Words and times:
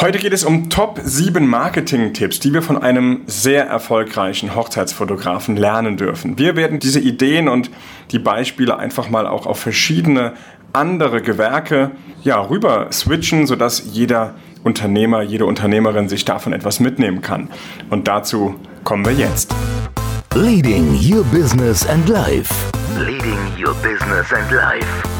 Heute 0.00 0.18
geht 0.18 0.32
es 0.32 0.44
um 0.44 0.70
Top 0.70 0.98
7 1.04 1.46
Marketing-Tipps, 1.46 2.40
die 2.40 2.54
wir 2.54 2.62
von 2.62 2.78
einem 2.78 3.20
sehr 3.26 3.66
erfolgreichen 3.66 4.54
Hochzeitsfotografen 4.54 5.58
lernen 5.58 5.98
dürfen. 5.98 6.38
Wir 6.38 6.56
werden 6.56 6.78
diese 6.78 7.00
Ideen 7.00 7.48
und 7.48 7.70
die 8.10 8.18
Beispiele 8.18 8.78
einfach 8.78 9.10
mal 9.10 9.26
auch 9.26 9.44
auf 9.44 9.60
verschiedene 9.60 10.32
andere 10.72 11.20
Gewerke 11.20 11.90
ja, 12.22 12.40
rüber 12.40 12.86
switchen, 12.90 13.46
sodass 13.46 13.82
jeder 13.92 14.36
Unternehmer, 14.64 15.20
jede 15.20 15.44
Unternehmerin 15.44 16.08
sich 16.08 16.24
davon 16.24 16.54
etwas 16.54 16.80
mitnehmen 16.80 17.20
kann. 17.20 17.50
Und 17.90 18.08
dazu 18.08 18.54
kommen 18.84 19.04
wir 19.04 19.12
jetzt. 19.12 19.54
Leading 20.34 20.98
Your 20.98 21.24
Business 21.24 21.86
and 21.86 22.08
Life. 22.08 22.54
Leading 22.96 23.38
Your 23.62 23.74
Business 23.82 24.32
and 24.32 24.50
Life. 24.50 25.19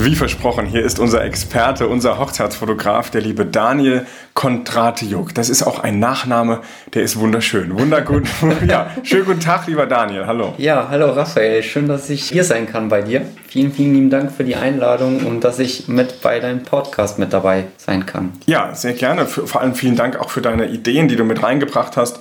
Wie 0.00 0.14
versprochen, 0.14 0.64
hier 0.64 0.84
ist 0.84 1.00
unser 1.00 1.24
Experte, 1.24 1.88
unser 1.88 2.20
Hochzeitsfotograf, 2.20 3.10
der 3.10 3.20
liebe 3.20 3.44
Daniel 3.44 4.06
Kontratiuk. 4.32 5.34
Das 5.34 5.48
ist 5.48 5.64
auch 5.64 5.80
ein 5.80 5.98
Nachname, 5.98 6.60
der 6.94 7.02
ist 7.02 7.18
wunderschön. 7.18 7.76
Wundergut. 7.76 8.28
ja, 8.68 8.92
schönen 9.02 9.24
guten 9.24 9.40
Tag, 9.40 9.66
lieber 9.66 9.86
Daniel. 9.86 10.26
Hallo. 10.26 10.54
Ja, 10.56 10.86
hallo 10.88 11.10
Raphael. 11.10 11.64
Schön, 11.64 11.88
dass 11.88 12.08
ich 12.10 12.22
hier 12.22 12.44
sein 12.44 12.70
kann 12.70 12.88
bei 12.88 13.02
dir. 13.02 13.22
Vielen, 13.48 13.72
vielen 13.72 13.92
lieben 13.92 14.10
Dank 14.10 14.30
für 14.30 14.44
die 14.44 14.54
Einladung 14.54 15.26
und 15.26 15.42
dass 15.42 15.58
ich 15.58 15.88
mit 15.88 16.20
bei 16.22 16.38
deinem 16.38 16.62
Podcast 16.62 17.18
mit 17.18 17.32
dabei 17.32 17.64
sein 17.76 18.06
kann. 18.06 18.34
Ja, 18.46 18.76
sehr 18.76 18.92
gerne. 18.92 19.26
Vor 19.26 19.60
allem 19.60 19.74
vielen 19.74 19.96
Dank 19.96 20.16
auch 20.16 20.30
für 20.30 20.42
deine 20.42 20.68
Ideen, 20.68 21.08
die 21.08 21.16
du 21.16 21.24
mit 21.24 21.42
reingebracht 21.42 21.96
hast. 21.96 22.20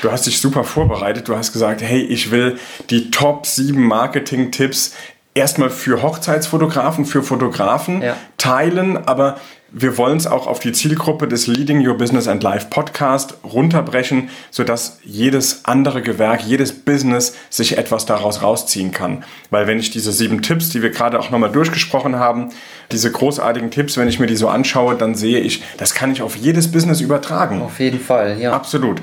Du 0.00 0.10
hast 0.10 0.26
dich 0.26 0.40
super 0.40 0.64
vorbereitet. 0.64 1.28
Du 1.28 1.36
hast 1.36 1.52
gesagt, 1.52 1.82
hey, 1.82 2.00
ich 2.00 2.30
will 2.30 2.56
die 2.88 3.10
Top 3.10 3.44
7 3.44 3.78
Marketing-Tipps 3.78 4.94
erstmal 5.38 5.70
für 5.70 6.02
Hochzeitsfotografen, 6.02 7.04
für 7.04 7.22
Fotografen 7.22 8.02
ja. 8.02 8.16
teilen, 8.36 8.96
aber 9.06 9.36
wir 9.70 9.98
wollen 9.98 10.16
es 10.16 10.26
auch 10.26 10.46
auf 10.46 10.60
die 10.60 10.72
Zielgruppe 10.72 11.28
des 11.28 11.46
Leading 11.46 11.86
Your 11.86 11.98
Business 11.98 12.26
and 12.26 12.42
Life 12.42 12.68
Podcast 12.70 13.34
runterbrechen, 13.44 14.30
sodass 14.50 14.98
jedes 15.04 15.66
andere 15.66 16.00
Gewerk, 16.00 16.42
jedes 16.42 16.72
Business 16.72 17.36
sich 17.50 17.76
etwas 17.76 18.06
daraus 18.06 18.42
rausziehen 18.42 18.92
kann. 18.92 19.24
Weil 19.50 19.66
wenn 19.66 19.78
ich 19.78 19.90
diese 19.90 20.10
sieben 20.10 20.40
Tipps, 20.40 20.70
die 20.70 20.82
wir 20.82 20.88
gerade 20.88 21.20
auch 21.20 21.28
nochmal 21.28 21.52
durchgesprochen 21.52 22.16
haben, 22.16 22.48
diese 22.92 23.12
großartigen 23.12 23.70
Tipps, 23.70 23.98
wenn 23.98 24.08
ich 24.08 24.18
mir 24.18 24.26
die 24.26 24.36
so 24.36 24.48
anschaue, 24.48 24.94
dann 24.94 25.14
sehe 25.14 25.40
ich, 25.40 25.62
das 25.76 25.92
kann 25.92 26.12
ich 26.12 26.22
auf 26.22 26.34
jedes 26.34 26.72
Business 26.72 27.02
übertragen. 27.02 27.60
Auf 27.60 27.78
jeden 27.78 28.00
Fall, 28.00 28.40
ja. 28.40 28.54
Absolut. 28.54 29.02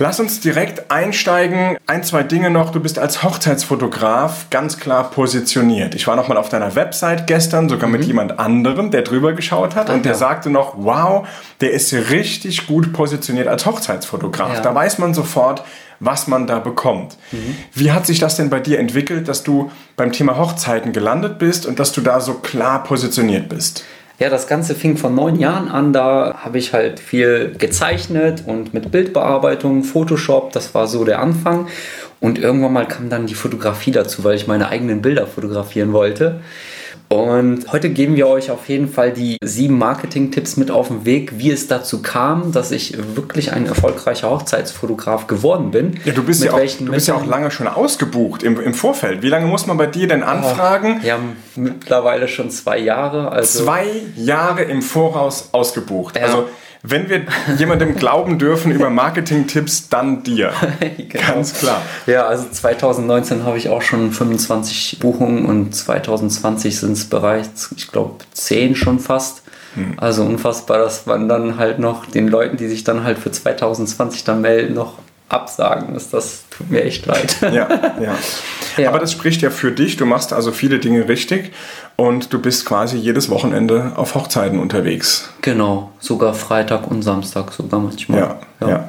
Lass 0.00 0.20
uns 0.20 0.38
direkt 0.38 0.92
einsteigen. 0.92 1.76
Ein, 1.86 2.04
zwei 2.04 2.22
Dinge 2.22 2.50
noch. 2.50 2.70
Du 2.70 2.78
bist 2.78 3.00
als 3.00 3.24
Hochzeitsfotograf 3.24 4.48
ganz 4.48 4.78
klar 4.78 5.10
positioniert. 5.10 5.96
Ich 5.96 6.06
war 6.06 6.14
noch 6.14 6.28
mal 6.28 6.36
auf 6.36 6.48
deiner 6.48 6.76
Website 6.76 7.26
gestern, 7.26 7.68
sogar 7.68 7.88
mhm. 7.88 7.96
mit 7.96 8.04
jemand 8.04 8.38
anderem, 8.38 8.92
der 8.92 9.02
drüber 9.02 9.32
geschaut 9.32 9.74
hat. 9.74 9.88
Danke. 9.88 9.94
Und 9.94 10.04
der 10.04 10.14
sagte 10.14 10.50
noch, 10.50 10.74
wow, 10.76 11.26
der 11.60 11.72
ist 11.72 11.92
richtig 11.92 12.68
gut 12.68 12.92
positioniert 12.92 13.48
als 13.48 13.66
Hochzeitsfotograf. 13.66 14.54
Ja. 14.54 14.60
Da 14.60 14.72
weiß 14.72 14.98
man 14.98 15.14
sofort, 15.14 15.64
was 15.98 16.28
man 16.28 16.46
da 16.46 16.60
bekommt. 16.60 17.16
Mhm. 17.32 17.56
Wie 17.74 17.90
hat 17.90 18.06
sich 18.06 18.20
das 18.20 18.36
denn 18.36 18.50
bei 18.50 18.60
dir 18.60 18.78
entwickelt, 18.78 19.26
dass 19.26 19.42
du 19.42 19.72
beim 19.96 20.12
Thema 20.12 20.38
Hochzeiten 20.38 20.92
gelandet 20.92 21.40
bist 21.40 21.66
und 21.66 21.80
dass 21.80 21.90
du 21.90 22.02
da 22.02 22.20
so 22.20 22.34
klar 22.34 22.84
positioniert 22.84 23.48
bist? 23.48 23.84
Ja, 24.18 24.30
das 24.30 24.48
Ganze 24.48 24.74
fing 24.74 24.96
vor 24.96 25.10
neun 25.10 25.36
Jahren 25.36 25.68
an. 25.68 25.92
Da 25.92 26.40
habe 26.42 26.58
ich 26.58 26.72
halt 26.72 26.98
viel 26.98 27.54
gezeichnet 27.56 28.42
und 28.46 28.74
mit 28.74 28.90
Bildbearbeitung, 28.90 29.84
Photoshop, 29.84 30.52
das 30.52 30.74
war 30.74 30.88
so 30.88 31.04
der 31.04 31.20
Anfang. 31.20 31.68
Und 32.20 32.38
irgendwann 32.38 32.72
mal 32.72 32.88
kam 32.88 33.10
dann 33.10 33.26
die 33.26 33.34
Fotografie 33.34 33.92
dazu, 33.92 34.24
weil 34.24 34.34
ich 34.34 34.48
meine 34.48 34.70
eigenen 34.70 35.02
Bilder 35.02 35.28
fotografieren 35.28 35.92
wollte. 35.92 36.40
Und 37.08 37.72
heute 37.72 37.88
geben 37.88 38.16
wir 38.16 38.28
euch 38.28 38.50
auf 38.50 38.68
jeden 38.68 38.88
Fall 38.88 39.12
die 39.12 39.38
sieben 39.42 39.78
Marketing-Tipps 39.78 40.58
mit 40.58 40.70
auf 40.70 40.88
den 40.88 41.06
Weg, 41.06 41.38
wie 41.38 41.50
es 41.50 41.66
dazu 41.66 42.02
kam, 42.02 42.52
dass 42.52 42.70
ich 42.70 42.98
wirklich 43.16 43.52
ein 43.52 43.64
erfolgreicher 43.64 44.28
Hochzeitsfotograf 44.28 45.26
geworden 45.26 45.70
bin. 45.70 45.98
Ja, 46.04 46.12
du 46.12 46.22
bist, 46.22 46.44
ja 46.44 46.52
auch, 46.52 46.60
du 46.60 46.92
bist 46.92 47.08
ja 47.08 47.14
auch 47.14 47.24
lange 47.24 47.50
schon 47.50 47.66
ausgebucht 47.66 48.42
im, 48.42 48.60
im 48.60 48.74
Vorfeld. 48.74 49.22
Wie 49.22 49.30
lange 49.30 49.46
muss 49.46 49.66
man 49.66 49.78
bei 49.78 49.86
dir 49.86 50.06
denn 50.06 50.22
anfragen? 50.22 51.00
Oh, 51.02 51.06
ja, 51.06 51.18
mittlerweile 51.56 52.28
schon 52.28 52.50
zwei 52.50 52.78
Jahre. 52.78 53.32
Also 53.32 53.64
zwei 53.64 53.86
Jahre 54.14 54.64
im 54.64 54.82
Voraus 54.82 55.48
ausgebucht. 55.52 56.16
Ja. 56.16 56.24
Also 56.24 56.48
wenn 56.90 57.08
wir 57.08 57.22
jemandem 57.58 57.94
glauben 57.96 58.38
dürfen 58.38 58.72
über 58.72 58.90
Marketing-Tipps, 58.90 59.88
dann 59.88 60.22
dir. 60.22 60.52
genau. 60.96 61.34
Ganz 61.34 61.54
klar. 61.54 61.82
Ja, 62.06 62.26
also 62.26 62.48
2019 62.50 63.44
habe 63.44 63.58
ich 63.58 63.68
auch 63.68 63.82
schon 63.82 64.12
25 64.12 64.98
Buchungen 65.00 65.44
und 65.44 65.74
2020 65.74 66.78
sind 66.78 66.92
es 66.92 67.04
bereits, 67.04 67.70
ich 67.76 67.90
glaube, 67.92 68.24
10 68.32 68.74
schon 68.74 68.98
fast. 68.98 69.42
Hm. 69.74 69.94
Also 69.98 70.24
unfassbar, 70.24 70.78
dass 70.78 71.06
man 71.06 71.28
dann 71.28 71.58
halt 71.58 71.78
noch 71.78 72.06
den 72.06 72.28
Leuten, 72.28 72.56
die 72.56 72.68
sich 72.68 72.84
dann 72.84 73.04
halt 73.04 73.18
für 73.18 73.30
2020 73.30 74.24
dann 74.24 74.40
melden, 74.40 74.74
noch 74.74 74.94
absagen 75.28 75.94
ist. 75.94 76.14
Das 76.14 76.44
tut 76.50 76.70
mir 76.70 76.82
echt 76.84 77.06
leid. 77.06 77.36
Ja, 77.42 77.50
ja. 77.50 77.68
ja. 78.76 78.88
Aber 78.88 78.98
das 78.98 79.12
spricht 79.12 79.42
ja 79.42 79.50
für 79.50 79.72
dich. 79.72 79.96
Du 79.96 80.06
machst 80.06 80.32
also 80.32 80.52
viele 80.52 80.78
Dinge 80.78 81.08
richtig 81.08 81.52
und 81.96 82.32
du 82.32 82.40
bist 82.40 82.64
quasi 82.64 82.96
jedes 82.96 83.28
Wochenende 83.28 83.92
auf 83.96 84.14
Hochzeiten 84.14 84.58
unterwegs. 84.58 85.30
Genau, 85.42 85.92
sogar 85.98 86.34
Freitag 86.34 86.90
und 86.90 87.02
Samstag 87.02 87.52
sogar 87.52 87.80
manchmal. 87.80 88.20
Ja, 88.20 88.38
ja. 88.60 88.68
ja. 88.68 88.88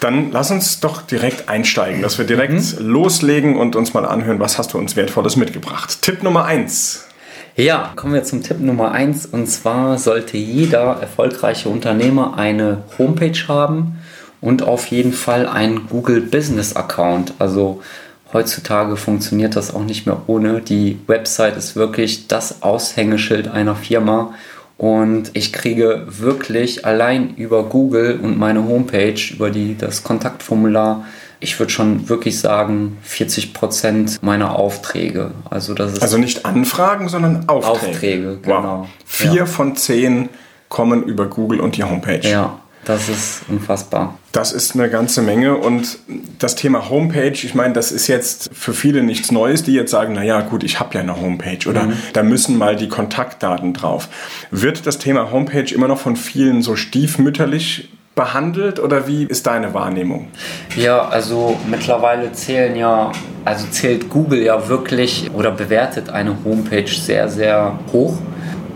Dann 0.00 0.32
lass 0.32 0.50
uns 0.50 0.80
doch 0.80 1.02
direkt 1.02 1.48
einsteigen, 1.48 2.02
dass 2.02 2.18
wir 2.18 2.24
direkt 2.24 2.52
mhm. 2.52 2.86
loslegen 2.86 3.56
und 3.56 3.76
uns 3.76 3.94
mal 3.94 4.04
anhören, 4.04 4.40
was 4.40 4.58
hast 4.58 4.72
du 4.74 4.78
uns 4.78 4.96
Wertvolles 4.96 5.36
mitgebracht. 5.36 6.02
Tipp 6.02 6.22
Nummer 6.22 6.44
1. 6.44 7.06
Ja, 7.54 7.92
kommen 7.96 8.14
wir 8.14 8.24
zum 8.24 8.42
Tipp 8.42 8.60
Nummer 8.60 8.92
1 8.92 9.26
und 9.26 9.46
zwar 9.46 9.98
sollte 9.98 10.38
jeder 10.38 10.96
erfolgreiche 11.00 11.68
Unternehmer 11.68 12.38
eine 12.38 12.84
Homepage 12.98 13.46
haben 13.46 14.01
und 14.42 14.62
auf 14.62 14.88
jeden 14.88 15.14
Fall 15.14 15.48
ein 15.48 15.86
Google 15.88 16.20
Business 16.20 16.76
Account. 16.76 17.32
Also 17.38 17.80
heutzutage 18.34 18.98
funktioniert 18.98 19.56
das 19.56 19.74
auch 19.74 19.84
nicht 19.84 20.04
mehr 20.04 20.20
ohne. 20.26 20.60
Die 20.60 20.98
Website 21.06 21.56
ist 21.56 21.76
wirklich 21.76 22.28
das 22.28 22.60
Aushängeschild 22.62 23.48
einer 23.48 23.76
Firma 23.76 24.34
und 24.76 25.30
ich 25.34 25.52
kriege 25.52 26.06
wirklich 26.08 26.84
allein 26.84 27.36
über 27.36 27.62
Google 27.62 28.18
und 28.20 28.36
meine 28.36 28.66
Homepage, 28.66 29.20
über 29.32 29.50
die, 29.50 29.78
das 29.78 30.02
Kontaktformular, 30.02 31.04
ich 31.38 31.58
würde 31.58 31.72
schon 31.72 32.08
wirklich 32.08 32.38
sagen, 32.40 32.98
40 33.02 33.54
Prozent 33.54 34.22
meiner 34.22 34.56
Aufträge. 34.56 35.32
Also, 35.50 35.74
das 35.74 35.94
ist 35.94 36.02
also 36.02 36.18
nicht 36.18 36.44
Anfragen, 36.44 37.08
sondern 37.08 37.48
Aufträge. 37.48 37.90
Aufträge, 37.90 38.38
genau. 38.42 38.80
Wow. 38.80 38.88
Vier 39.04 39.34
ja. 39.34 39.46
von 39.46 39.76
zehn 39.76 40.28
kommen 40.68 41.04
über 41.04 41.26
Google 41.26 41.60
und 41.60 41.76
die 41.76 41.84
Homepage. 41.84 42.28
Ja, 42.28 42.58
das 42.84 43.08
ist 43.08 43.42
unfassbar. 43.48 44.18
Das 44.32 44.52
ist 44.52 44.74
eine 44.74 44.90
ganze 44.90 45.22
Menge 45.22 45.56
und 45.56 45.98
das 46.38 46.56
Thema 46.56 46.90
Homepage, 46.90 47.32
ich 47.32 47.54
meine, 47.54 47.74
das 47.74 47.92
ist 47.92 48.08
jetzt 48.08 48.50
für 48.52 48.72
viele 48.72 49.02
nichts 49.02 49.30
Neues, 49.30 49.62
die 49.62 49.72
jetzt 49.72 49.90
sagen, 49.90 50.14
naja 50.14 50.40
gut, 50.40 50.64
ich 50.64 50.80
habe 50.80 50.94
ja 50.94 51.00
eine 51.00 51.20
Homepage 51.20 51.68
oder 51.68 51.84
mhm. 51.84 51.96
da 52.12 52.22
müssen 52.22 52.58
mal 52.58 52.74
die 52.74 52.88
Kontaktdaten 52.88 53.72
drauf. 53.72 54.08
Wird 54.50 54.86
das 54.86 54.98
Thema 54.98 55.30
Homepage 55.30 55.72
immer 55.72 55.86
noch 55.86 55.98
von 55.98 56.16
vielen 56.16 56.62
so 56.62 56.74
stiefmütterlich 56.74 57.90
behandelt 58.14 58.78
oder 58.78 59.06
wie 59.06 59.24
ist 59.24 59.46
deine 59.46 59.74
Wahrnehmung? 59.74 60.28
Ja, 60.76 61.08
also 61.08 61.58
mittlerweile 61.70 62.32
zählen 62.32 62.76
ja, 62.76 63.12
also 63.44 63.66
zählt 63.70 64.10
Google 64.10 64.42
ja 64.42 64.68
wirklich 64.68 65.30
oder 65.32 65.50
bewertet 65.50 66.10
eine 66.10 66.36
Homepage 66.44 66.88
sehr, 66.88 67.28
sehr 67.28 67.78
hoch. 67.92 68.18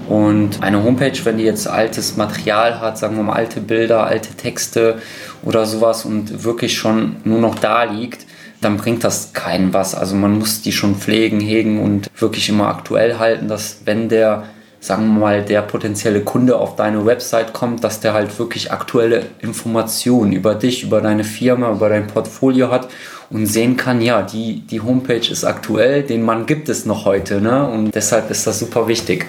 Und 0.09 0.63
eine 0.63 0.85
Homepage, 0.85 1.19
wenn 1.25 1.39
die 1.39 1.45
jetzt 1.45 1.67
altes 1.67 2.17
Material 2.17 2.81
hat, 2.81 2.97
sagen 2.97 3.17
wir 3.17 3.25
mal 3.25 3.33
alte 3.33 3.61
Bilder, 3.61 4.05
alte 4.05 4.35
Texte 4.35 4.99
oder 5.43 5.67
sowas 5.67 6.05
und 6.05 6.45
wirklich 6.45 6.79
schon 6.79 7.17
nur 7.25 7.41
noch 7.41 7.59
da 7.59 7.83
liegt, 7.85 8.27
dann 8.61 8.77
bringt 8.77 9.05
das 9.05 9.33
keinen 9.33 9.75
was. 9.75 9.95
Also 9.95 10.15
man 10.15 10.39
muss 10.39 10.63
die 10.63 10.73
schon 10.73 10.95
pflegen, 10.95 11.41
hegen 11.41 11.81
und 11.81 12.09
wirklich 12.19 12.49
immer 12.49 12.69
aktuell 12.69 13.19
halten, 13.19 13.49
dass 13.49 13.81
wenn 13.85 14.09
der, 14.09 14.45
sagen 14.81 15.07
wir 15.09 15.21
mal, 15.21 15.43
der 15.43 15.63
potenzielle 15.63 16.21
Kunde 16.21 16.57
auf 16.57 16.77
deine 16.77 17.05
Website 17.05 17.53
kommt, 17.53 17.83
dass 17.83 18.01
der 18.01 18.15
halt 18.15 18.39
wirklich 18.39 18.71
aktuelle 18.71 19.27
Informationen 19.41 20.33
über 20.33 20.55
dich, 20.55 20.85
über 20.85 21.01
deine 21.01 21.25
Firma, 21.25 21.73
über 21.73 21.89
dein 21.89 22.07
Portfolio 22.07 22.71
hat 22.71 22.89
und 23.29 23.47
sehen 23.47 23.77
kann, 23.77 24.01
ja, 24.01 24.23
die, 24.23 24.61
die 24.61 24.81
Homepage 24.81 25.29
ist 25.31 25.45
aktuell, 25.45 26.05
den 26.05 26.23
Mann 26.23 26.47
gibt 26.47 26.69
es 26.69 26.87
noch 26.87 27.05
heute. 27.05 27.41
Ne? 27.41 27.67
Und 27.67 27.95
deshalb 27.95 28.31
ist 28.31 28.47
das 28.47 28.61
super 28.61 28.87
wichtig 28.87 29.27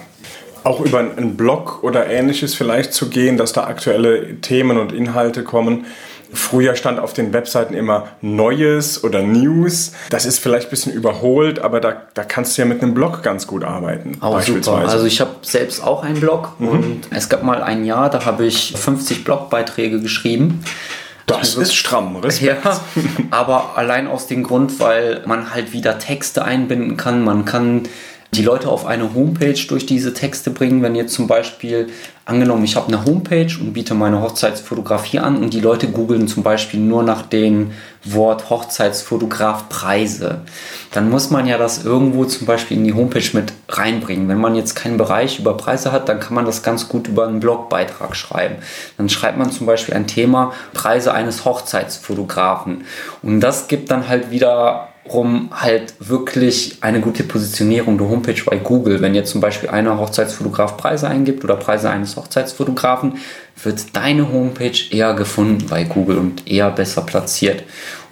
auch 0.63 0.81
über 0.81 0.99
einen 0.99 1.37
Blog 1.37 1.83
oder 1.83 2.07
ähnliches 2.07 2.55
vielleicht 2.55 2.93
zu 2.93 3.09
gehen, 3.09 3.37
dass 3.37 3.53
da 3.53 3.65
aktuelle 3.65 4.41
Themen 4.41 4.77
und 4.77 4.91
Inhalte 4.91 5.43
kommen. 5.43 5.85
Früher 6.33 6.75
stand 6.75 6.99
auf 6.99 7.13
den 7.13 7.31
Webseiten 7.31 7.73
immer 7.73 8.09
Neues 8.21 9.03
oder 9.03 9.21
News. 9.21 9.93
Das 10.09 10.25
ist 10.25 10.39
vielleicht 10.39 10.67
ein 10.67 10.69
bisschen 10.69 10.91
überholt, 10.91 11.59
aber 11.59 11.79
da, 11.79 12.01
da 12.13 12.23
kannst 12.23 12.57
du 12.57 12.63
ja 12.63 12.67
mit 12.67 12.81
einem 12.81 12.93
Blog 12.93 13.23
ganz 13.23 13.47
gut 13.47 13.63
arbeiten. 13.63 14.17
Auch 14.19 14.41
super. 14.41 14.83
Also 14.87 15.05
ich 15.05 15.21
habe 15.21 15.31
selbst 15.41 15.81
auch 15.81 16.03
einen 16.03 16.19
Blog 16.19 16.59
mhm. 16.59 16.67
und 16.67 17.07
es 17.11 17.29
gab 17.29 17.43
mal 17.43 17.63
ein 17.63 17.85
Jahr, 17.85 18.09
da 18.09 18.25
habe 18.25 18.45
ich 18.45 18.73
50 18.75 19.23
Blogbeiträge 19.23 20.01
geschrieben. 20.01 20.63
Das 21.27 21.55
ist 21.55 21.75
stramm, 21.75 22.15
Respekt. 22.15 22.63
Ja, 22.63 22.81
aber 23.31 23.77
allein 23.77 24.07
aus 24.07 24.27
dem 24.27 24.43
Grund, 24.43 24.79
weil 24.79 25.23
man 25.25 25.53
halt 25.53 25.73
wieder 25.73 25.99
Texte 25.99 26.43
einbinden 26.43 26.95
kann. 26.95 27.23
Man 27.23 27.43
kann 27.43 27.83
die 28.33 28.43
Leute 28.43 28.69
auf 28.69 28.85
eine 28.85 29.13
Homepage 29.13 29.59
durch 29.67 29.85
diese 29.85 30.13
Texte 30.13 30.51
bringen. 30.51 30.81
Wenn 30.81 30.95
jetzt 30.95 31.13
zum 31.13 31.27
Beispiel, 31.27 31.87
angenommen, 32.25 32.65
ich 32.65 32.75
habe 32.75 32.87
eine 32.87 33.05
Homepage 33.05 33.49
und 33.59 33.71
biete 33.71 33.93
meine 33.93 34.21
Hochzeitsfotografie 34.21 35.19
an 35.19 35.37
und 35.37 35.53
die 35.53 35.61
Leute 35.61 35.87
googeln 35.87 36.27
zum 36.27 36.43
Beispiel 36.43 36.81
nur 36.81 37.03
nach 37.03 37.21
dem 37.21 37.71
Wort 38.03 38.49
Hochzeitsfotograf 38.49 39.69
Preise, 39.69 40.41
dann 40.91 41.09
muss 41.09 41.29
man 41.29 41.47
ja 41.47 41.57
das 41.57 41.85
irgendwo 41.85 42.25
zum 42.25 42.45
Beispiel 42.45 42.77
in 42.77 42.83
die 42.83 42.93
Homepage 42.93 43.29
mit 43.31 43.53
reinbringen. 43.69 44.27
Wenn 44.27 44.39
man 44.39 44.55
jetzt 44.55 44.75
keinen 44.75 44.97
Bereich 44.97 45.39
über 45.39 45.55
Preise 45.55 45.93
hat, 45.93 46.09
dann 46.09 46.19
kann 46.19 46.35
man 46.35 46.45
das 46.45 46.63
ganz 46.63 46.89
gut 46.89 47.07
über 47.07 47.27
einen 47.27 47.39
Blogbeitrag 47.39 48.15
schreiben. 48.15 48.57
Dann 48.97 49.07
schreibt 49.07 49.37
man 49.37 49.51
zum 49.51 49.65
Beispiel 49.65 49.95
ein 49.95 50.07
Thema 50.07 50.51
Preise 50.73 51.13
eines 51.13 51.45
Hochzeitsfotografen. 51.45 52.83
Und 53.23 53.39
das 53.39 53.69
gibt 53.69 53.89
dann 53.89 54.09
halt 54.09 54.31
wieder 54.31 54.89
rum 55.13 55.49
halt 55.51 55.93
wirklich 55.99 56.77
eine 56.81 56.99
gute 57.01 57.23
Positionierung 57.23 57.97
der 57.97 58.09
Homepage 58.09 58.41
bei 58.45 58.57
Google. 58.57 59.01
Wenn 59.01 59.15
jetzt 59.15 59.31
zum 59.31 59.41
Beispiel 59.41 59.69
einer 59.69 59.99
Hochzeitsfotograf 59.99 60.77
Preise 60.77 61.07
eingibt 61.07 61.43
oder 61.43 61.55
Preise 61.55 61.89
eines 61.89 62.15
Hochzeitsfotografen, 62.15 63.17
wird 63.63 63.95
deine 63.95 64.31
Homepage 64.31 64.77
eher 64.91 65.13
gefunden 65.13 65.65
bei 65.67 65.83
Google 65.83 66.17
und 66.17 66.47
eher 66.47 66.69
besser 66.69 67.01
platziert. 67.01 67.63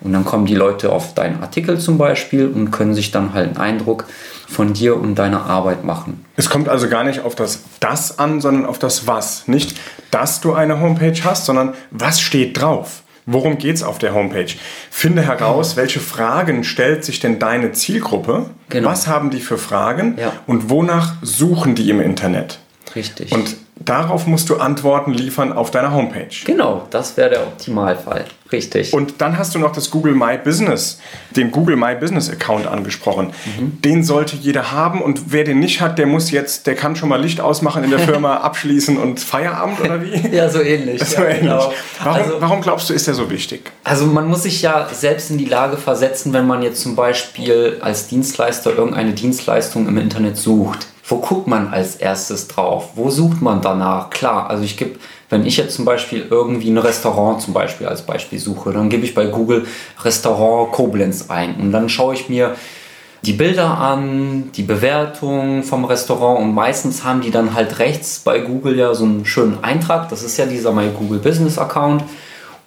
Und 0.02 0.14
dann 0.14 0.26
kommen 0.26 0.46
die 0.46 0.56
Leute 0.56 0.92
auf 0.92 1.14
deinen 1.14 1.42
Artikel 1.42 1.80
zum 1.80 1.98
Beispiel 1.98 2.48
und 2.48 2.72
können 2.72 2.94
sich 2.94 3.12
dann 3.12 3.34
halt 3.34 3.48
einen 3.48 3.58
Eindruck 3.58 4.06
von 4.48 4.74
dir 4.74 4.98
und 4.98 5.16
deiner 5.16 5.46
Arbeit 5.46 5.84
machen. 5.84 6.26
Es 6.36 6.50
kommt 6.50 6.70
also 6.70 6.90
gar 6.90 7.04
nicht 7.04 7.22
auf 7.22 7.36
das 7.36 7.64
Das 7.80 8.20
an, 8.20 8.42
sondern 8.42 8.66
auf 8.66 8.80
das 8.80 9.08
Was. 9.08 9.48
Nicht, 9.48 9.78
dass 10.12 10.42
du 10.42 10.54
eine 10.54 10.80
Homepage 10.80 11.20
hast, 11.24 11.46
sondern 11.46 11.74
was 11.92 12.20
steht 12.20 12.62
drauf. 12.62 13.04
Worum 13.26 13.58
geht 13.58 13.76
es 13.76 13.84
auf 13.84 13.98
der 13.98 14.14
Homepage? 14.14 14.54
Finde 14.92 15.24
heraus, 15.24 15.76
welche 15.76 16.00
Fragen 16.00 16.64
stellt 16.64 17.04
sich 17.04 17.20
denn 17.20 17.40
deine 17.40 17.72
Zielgruppe? 17.72 18.52
Genau. 18.70 18.90
Was 18.90 19.08
haben 19.08 19.32
die 19.32 19.40
für 19.40 19.58
Fragen? 19.58 20.18
Ja. 20.20 20.32
Und 20.46 20.70
wonach 20.70 21.16
suchen 21.24 21.74
die 21.74 21.90
im 21.90 22.02
Internet? 22.02 22.60
Richtig. 22.96 23.32
Und 23.32 23.58
darauf 23.78 24.26
musst 24.28 24.50
du 24.50 24.56
Antworten 24.58 25.14
liefern 25.14 25.52
auf 25.54 25.70
deiner 25.72 25.94
Homepage. 25.94 26.28
genau, 26.46 26.88
das 26.92 27.18
wäre 27.18 27.30
der 27.30 27.42
Optimalfall. 27.44 28.26
Richtig. 28.52 28.94
Und 28.94 29.16
dann 29.22 29.40
hast 29.40 29.56
du 29.56 29.60
noch 29.60 29.72
das 29.72 29.90
Google 29.90 30.14
My 30.14 30.38
Business, 30.38 31.00
den 31.32 31.50
Google 31.52 31.76
My 31.76 31.96
Business 31.96 32.30
Account 32.30 32.68
angesprochen. 32.68 33.32
Den 33.60 34.04
sollte 34.04 34.36
jeder 34.38 34.72
haben 34.72 35.02
und 35.02 35.32
wer 35.34 35.44
den 35.44 35.60
nicht 35.60 35.82
hat, 35.82 35.98
der 35.98 36.06
muss 36.06 36.30
jetzt, 36.32 36.68
der 36.68 36.76
kann 36.76 36.96
schon 36.96 37.10
mal 37.10 37.20
Licht 37.20 37.42
ausmachen 37.42 37.84
in 37.84 37.90
der 37.90 38.00
Firma, 38.00 38.38
abschließen 38.42 38.98
und 38.98 39.20
Feierabend 39.20 39.82
oder 39.82 40.02
wie? 40.04 40.28
ja, 40.32 40.48
so 40.48 40.62
ähnlich. 40.62 41.04
So 41.04 41.22
ja, 41.24 41.30
ähnlich. 41.30 41.42
genau. 41.42 41.74
Warum, 42.04 42.22
Also- 42.22 42.36
warum 42.40 42.62
glaubst 42.62 42.90
du, 42.90 42.94
ist 42.94 43.08
der 43.08 43.16
so 43.16 43.30
wichtig? 43.32 43.72
Also 43.84 44.06
man 44.06 44.28
muss 44.28 44.44
sich 44.44 44.62
ja 44.62 44.88
selbst 44.94 45.32
in 45.32 45.38
die 45.40 45.46
Lage 45.46 45.78
versetzen, 45.78 46.32
wenn 46.32 46.46
man 46.46 46.62
jetzt 46.62 46.82
zum 46.82 46.96
Beispiel 46.96 47.78
als 47.82 48.08
Dienstleister 48.08 48.76
irgendeine 48.78 49.14
Dienstleistung 49.14 49.88
im 49.88 49.98
Internet 49.98 50.38
sucht. 50.38 50.88
Wo 51.08 51.18
guckt 51.18 51.48
man 51.48 51.68
als 51.68 51.98
erstes 51.98 52.48
drauf? 52.48 52.90
Wo 52.96 53.12
sucht 53.12 53.42
man 53.42 53.62
danach? 53.62 54.10
Klar, 54.10 54.50
also 54.50 54.64
ich 54.64 54.76
gebe, 54.76 54.98
wenn 55.30 55.46
ich 55.46 55.58
jetzt 55.58 55.76
zum 55.76 55.86
Beispiel 55.86 56.26
irgendwie 56.30 56.72
ein 56.72 56.80
Restaurant 56.80 57.42
zum 57.42 57.54
Beispiel 57.54 57.88
als 57.88 58.02
Beispiel 58.02 58.40
suche, 58.40 58.74
dann 58.74 58.90
gebe 58.90 59.06
ich 59.06 59.14
bei 59.14 59.26
Google 59.26 59.68
Restaurant 60.04 60.72
Koblenz 60.72 61.30
ein 61.30 61.56
und 61.58 61.72
dann 61.72 61.90
schaue 61.90 62.16
ich 62.16 62.28
mir 62.28 62.56
die 63.24 63.34
Bilder 63.34 63.78
an, 63.78 64.52
die 64.56 64.64
Bewertung 64.64 65.64
vom 65.64 65.86
Restaurant 65.86 66.40
und 66.40 66.54
meistens 66.54 67.04
haben 67.04 67.22
die 67.22 67.32
dann 67.32 67.54
halt 67.54 67.80
rechts 67.80 68.20
bei 68.20 68.40
Google 68.40 68.78
ja 68.78 68.94
so 68.94 69.04
einen 69.04 69.26
schönen 69.26 69.64
Eintrag. 69.64 70.10
Das 70.10 70.24
ist 70.24 70.38
ja 70.38 70.46
dieser 70.46 70.72
My 70.72 70.90
Google 70.90 71.20
Business 71.20 71.58
Account. 71.58 72.04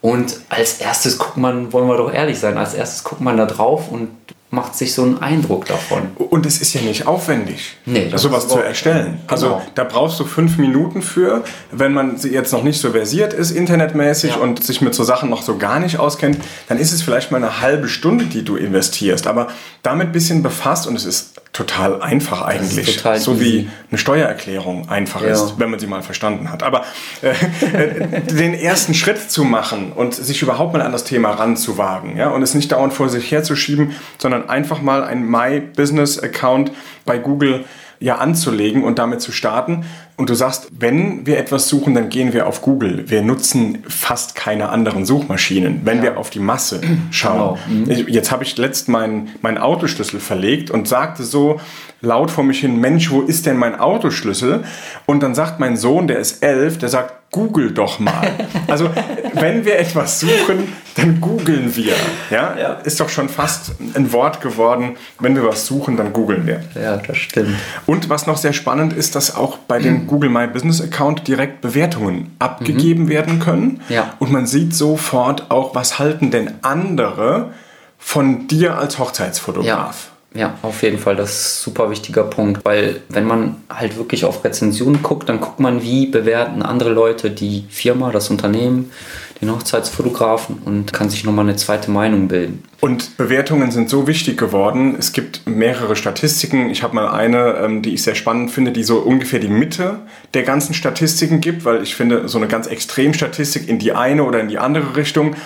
Und 0.01 0.41
als 0.49 0.81
erstes 0.81 1.19
guckt 1.19 1.37
man, 1.37 1.73
wollen 1.73 1.89
wir 1.89 1.97
doch 1.97 2.13
ehrlich 2.13 2.39
sein, 2.39 2.57
als 2.57 2.75
erstes 2.75 3.03
guckt 3.03 3.21
man 3.21 3.37
da 3.37 3.47
drauf 3.47 3.91
und 3.91 4.11
macht 4.51 4.75
sich 4.77 4.95
so 4.95 5.03
einen 5.03 5.19
Eindruck 5.19 5.67
davon. 5.67 6.09
Und 6.17 6.47
es 6.47 6.61
ist 6.63 6.73
ja 6.73 6.81
nicht 6.81 7.07
aufwendig, 7.07 7.77
Nee, 7.85 8.11
sowas 8.17 8.49
zu 8.49 8.59
erstellen. 8.59 9.21
Also 9.27 9.47
Genau. 9.49 9.63
da 9.75 9.85
brauchst 9.85 10.19
du 10.21 10.25
fünf 10.25 10.57
Minuten 10.57 11.03
für, 11.03 11.45
wenn 11.71 11.93
man 11.93 12.17
sie 12.17 12.31
jetzt 12.31 12.53
noch 12.53 12.63
nicht 12.63 12.81
so 12.81 12.91
versiert 12.93 13.35
ist, 13.35 13.51
internetmäßig 13.51 14.31
Ja. 14.33 14.37
und 14.39 14.65
sich 14.65 14.81
mit 14.81 14.95
so 14.95 15.05
Sachen 15.05 15.29
noch 15.29 15.43
so 15.43 15.59
gar 15.59 15.81
nicht 15.81 15.99
auskennt, 15.99 16.39
dann 16.69 16.79
ist 16.79 16.93
es 16.93 17.03
vielleicht 17.03 17.31
mal 17.31 17.37
eine 17.39 17.61
halbe 17.61 17.89
Stunde, 17.89 18.25
die 18.25 18.43
du 18.43 18.57
investierst. 18.57 19.27
Aber 19.27 19.49
damit 19.83 20.09
ein 20.09 20.13
bisschen 20.13 20.43
befasst 20.43 20.87
und 20.87 20.97
es 20.97 21.05
ist 21.05 21.35
total 21.53 22.01
einfach 22.03 22.43
eigentlich. 22.43 22.97
total 22.97 23.19
so 23.19 23.33
easy. 23.35 23.41
wie 23.41 23.71
eine 23.91 23.99
Steuererklärung 23.99 24.89
einfach 24.89 25.23
Ja. 25.23 25.29
ist, 25.29 25.55
wenn 25.59 25.71
man 25.71 25.81
sie 25.81 25.87
mal 25.87 26.03
verstanden 26.03 26.51
hat. 26.51 26.63
Aber 26.63 26.85
äh, 27.23 27.31
äh, 27.31 28.21
den 28.23 28.55
ersten 28.55 28.95
Schritt 28.95 29.31
zu 29.31 29.45
machen 29.45 29.93
und 29.93 30.15
sich 30.15 30.43
überhaupt 30.43 30.73
mal 30.73 30.83
an 30.83 30.93
das 30.93 31.05
Thema 31.05 31.31
ranzuwagen 31.31 32.17
ja, 32.17 32.29
und 32.29 32.43
es 32.43 32.55
nicht 32.55 32.71
dauernd 32.73 32.93
vor 32.93 33.09
sich 33.09 33.31
herzuschieben, 33.31 33.95
sondern 34.19 34.49
einfach 34.49 34.83
mal 34.83 35.03
ein 35.03 35.25
My 35.29 35.61
Business 35.61 36.19
Account 36.19 36.71
bei 37.05 37.19
Google 37.19 37.65
ja 38.01 38.17
anzulegen 38.17 38.85
und 38.85 38.99
damit 38.99 39.21
zu 39.21 39.33
starten. 39.33 39.85
Und 40.19 40.29
du 40.31 40.35
sagst, 40.35 40.69
wenn 40.77 41.27
wir 41.27 41.39
etwas 41.39 41.69
suchen, 41.69 41.95
dann 41.95 42.09
gehen 42.09 42.33
wir 42.33 42.49
auf 42.49 42.61
Google. 42.61 43.09
Wir 43.09 43.23
nutzen 43.23 43.85
fast 43.87 44.35
keine 44.35 44.69
anderen 44.71 45.07
Suchmaschinen, 45.07 45.83
wenn 45.85 46.03
wir 46.03 46.19
auf 46.19 46.29
die 46.29 46.41
Masse 46.41 46.81
schauen. 47.13 47.57
Genau. 47.69 47.91
Ich, 47.91 48.09
jetzt 48.09 48.33
habe 48.33 48.43
ich 48.43 48.57
letzt 48.57 48.89
meinen 48.89 49.31
mein 49.43 49.59
Autoschlüssel 49.59 50.19
verlegt 50.19 50.73
und 50.73 50.89
sagte 50.89 51.23
so 51.23 51.61
laut 52.01 52.33
vor 52.33 52.43
mich 52.43 52.61
hin, 52.61 52.81
Mensch, 52.81 53.11
wo 53.13 53.23
ist 53.23 53.47
denn 53.47 53.57
mein 53.57 53.79
Autoschlüssel? 53.79 54.65
Und 55.07 55.23
dann 55.23 55.37
sagt 55.37 55.61
mein 55.61 55.77
Sohn, 55.77 56.09
der 56.09 56.19
ist 56.19 56.43
elf, 56.43 56.79
der 56.79 56.89
sagt, 56.89 57.15
Google 57.31 57.73
doch 57.73 57.99
mal. 57.99 58.31
Also 58.67 58.91
wenn 59.35 59.65
wir 59.65 59.79
etwas 59.79 60.21
suchen, 60.21 60.73
dann 60.95 61.21
googeln 61.21 61.75
wir. 61.75 61.95
Ja? 62.31 62.57
Ja. 62.59 62.73
Ist 62.85 63.01
doch 63.01 63.09
schon 63.09 63.29
fast 63.29 63.73
ein 63.95 64.13
Wort 64.13 64.41
geworden. 64.41 64.97
Wenn 65.19 65.35
wir 65.35 65.45
was 65.47 65.67
suchen, 65.67 65.97
dann 65.97 66.13
googeln 66.13 66.47
wir. 66.47 66.61
Ja, 66.75 66.97
das 66.99 67.17
stimmt. 67.17 67.57
Und 67.87 68.11
was 68.11 68.27
noch 68.27 68.37
sehr 68.37 68.53
spannend 68.53 68.93
ist, 68.93 69.15
dass 69.15 69.35
auch 69.35 69.59
bei 69.59 69.79
dem 69.79 70.07
Google 70.09 70.31
My 70.31 70.47
Business 70.47 70.81
Account 70.81 71.29
direkt 71.29 71.61
Bewertungen 71.61 72.35
abgegeben 72.39 73.09
werden 73.09 73.39
können. 73.39 73.81
Ja. 73.89 74.15
Und 74.19 74.33
man 74.33 74.47
sieht 74.47 74.75
sofort 74.75 75.51
auch, 75.51 75.75
was 75.75 75.99
halten 75.99 76.31
denn 76.31 76.55
andere 76.63 77.53
von 77.99 78.49
dir 78.49 78.79
als 78.79 78.99
Hochzeitsfotograf. 78.99 80.11
Ja, 80.35 80.55
auf 80.63 80.83
jeden 80.83 80.99
Fall, 80.99 81.17
das 81.17 81.31
ist 81.31 81.61
ein 81.61 81.73
super 81.73 81.91
wichtiger 81.91 82.23
Punkt, 82.23 82.65
weil 82.65 83.01
wenn 83.09 83.25
man 83.25 83.57
halt 83.71 83.97
wirklich 83.97 84.27
auf 84.27 84.45
Rezensionen 84.45 85.03
guckt, 85.03 85.29
dann 85.29 85.41
guckt 85.41 85.59
man, 85.59 85.83
wie 85.83 86.07
bewerten 86.07 86.63
andere 86.63 86.91
Leute 86.91 87.31
die 87.31 87.65
Firma, 87.71 88.13
das 88.13 88.29
Unternehmen, 88.29 88.91
den 89.41 89.51
Hochzeitsfotografen 89.51 90.59
und 90.65 90.93
kann 90.93 91.11
sich 91.11 91.25
nochmal 91.25 91.45
eine 91.45 91.57
zweite 91.57 91.91
Meinung 91.91 92.29
bilden. 92.29 92.65
Und 92.81 93.17
Bewertungen 93.17 93.71
sind 93.71 93.89
so 93.89 94.07
wichtig 94.07 94.37
geworden. 94.37 94.97
Es 94.99 95.13
gibt 95.13 95.47
mehrere 95.47 95.97
Statistiken. 95.97 96.71
Ich 96.71 96.83
habe 96.83 96.95
mal 96.95 97.09
eine, 97.09 97.57
ähm, 97.57 97.83
die 97.83 97.95
ich 97.95 98.03
sehr 98.03 98.15
spannend 98.15 98.51
finde, 98.51 98.73
die 98.73 98.85
so 98.85 98.99
ungefähr 98.99 99.41
die 99.41 99.49
Mitte 99.49 100.01
der 100.35 100.43
ganzen 100.43 100.75
Statistiken 100.75 101.41
gibt, 101.41 101.65
weil 101.65 101.83
ich 101.83 101.95
finde, 101.95 102.29
so 102.29 102.39
eine 102.39 102.49
ganz 102.49 102.67
Extremstatistik 102.67 103.69
in 103.69 103.79
die 103.79 103.93
eine 103.93 104.25
oder 104.25 104.41
in 104.41 104.49
die 104.49 104.59
andere 104.59 104.97
Richtung 104.97 105.37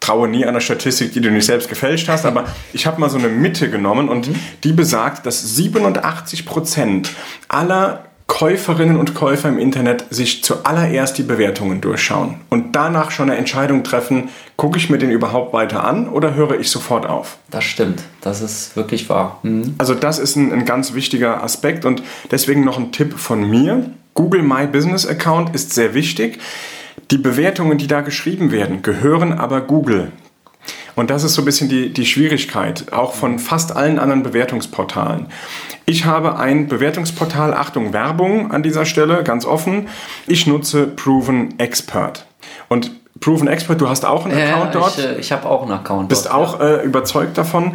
traue 0.00 0.28
nie 0.28 0.46
einer 0.46 0.60
Statistik, 0.60 1.12
die 1.12 1.20
du 1.20 1.30
nicht 1.30 1.44
selbst 1.44 1.68
gefälscht 1.68 2.08
hast, 2.08 2.24
aber 2.24 2.46
ich 2.72 2.86
habe 2.86 3.00
mal 3.00 3.10
so 3.10 3.18
eine 3.18 3.28
Mitte 3.28 3.70
genommen 3.70 4.08
und 4.08 4.30
die 4.64 4.72
besagt, 4.72 5.26
dass 5.26 5.56
87 5.56 6.46
Prozent 6.46 7.10
aller 7.48 8.04
Käuferinnen 8.38 8.96
und 8.96 9.16
Käufer 9.16 9.48
im 9.48 9.58
Internet 9.58 10.04
sich 10.10 10.44
zuallererst 10.44 11.18
die 11.18 11.24
Bewertungen 11.24 11.80
durchschauen 11.80 12.36
und 12.50 12.76
danach 12.76 13.10
schon 13.10 13.30
eine 13.30 13.36
Entscheidung 13.36 13.82
treffen, 13.82 14.28
gucke 14.54 14.78
ich 14.78 14.90
mir 14.90 14.98
den 14.98 15.10
überhaupt 15.10 15.52
weiter 15.52 15.82
an 15.82 16.08
oder 16.08 16.36
höre 16.36 16.60
ich 16.60 16.70
sofort 16.70 17.04
auf. 17.04 17.38
Das 17.50 17.64
stimmt, 17.64 18.04
das 18.20 18.40
ist 18.40 18.76
wirklich 18.76 19.08
wahr. 19.08 19.40
Mhm. 19.42 19.74
Also 19.78 19.96
das 19.96 20.20
ist 20.20 20.36
ein, 20.36 20.52
ein 20.52 20.64
ganz 20.66 20.94
wichtiger 20.94 21.42
Aspekt 21.42 21.84
und 21.84 22.04
deswegen 22.30 22.64
noch 22.64 22.78
ein 22.78 22.92
Tipp 22.92 23.18
von 23.18 23.42
mir. 23.50 23.90
Google 24.14 24.42
My 24.42 24.68
Business 24.68 25.04
Account 25.04 25.52
ist 25.52 25.74
sehr 25.74 25.94
wichtig. 25.94 26.38
Die 27.10 27.18
Bewertungen, 27.18 27.76
die 27.76 27.88
da 27.88 28.02
geschrieben 28.02 28.52
werden, 28.52 28.82
gehören 28.82 29.32
aber 29.32 29.62
Google. 29.62 30.12
Und 30.98 31.10
das 31.10 31.22
ist 31.22 31.34
so 31.34 31.42
ein 31.42 31.44
bisschen 31.44 31.68
die, 31.68 31.92
die 31.92 32.04
Schwierigkeit, 32.04 32.92
auch 32.92 33.14
von 33.14 33.38
fast 33.38 33.76
allen 33.76 34.00
anderen 34.00 34.24
Bewertungsportalen. 34.24 35.26
Ich 35.86 36.06
habe 36.06 36.40
ein 36.40 36.66
Bewertungsportal, 36.66 37.54
Achtung, 37.54 37.92
Werbung 37.92 38.50
an 38.50 38.64
dieser 38.64 38.84
Stelle, 38.84 39.22
ganz 39.22 39.44
offen. 39.44 39.86
Ich 40.26 40.48
nutze 40.48 40.88
Proven 40.88 41.56
Expert. 41.60 42.26
Und 42.68 42.90
Proven 43.20 43.48
Expert, 43.48 43.80
du 43.80 43.88
hast 43.88 44.04
auch 44.04 44.24
einen 44.26 44.38
Account 44.38 44.74
dort 44.74 44.98
ich, 44.98 45.04
äh, 45.04 45.18
ich 45.18 45.32
habe 45.32 45.48
auch 45.48 45.62
einen 45.62 45.72
Account 45.72 46.08
bist 46.08 46.26
dort. 46.26 46.34
auch 46.34 46.60
äh, 46.60 46.84
überzeugt 46.84 47.36
davon, 47.38 47.74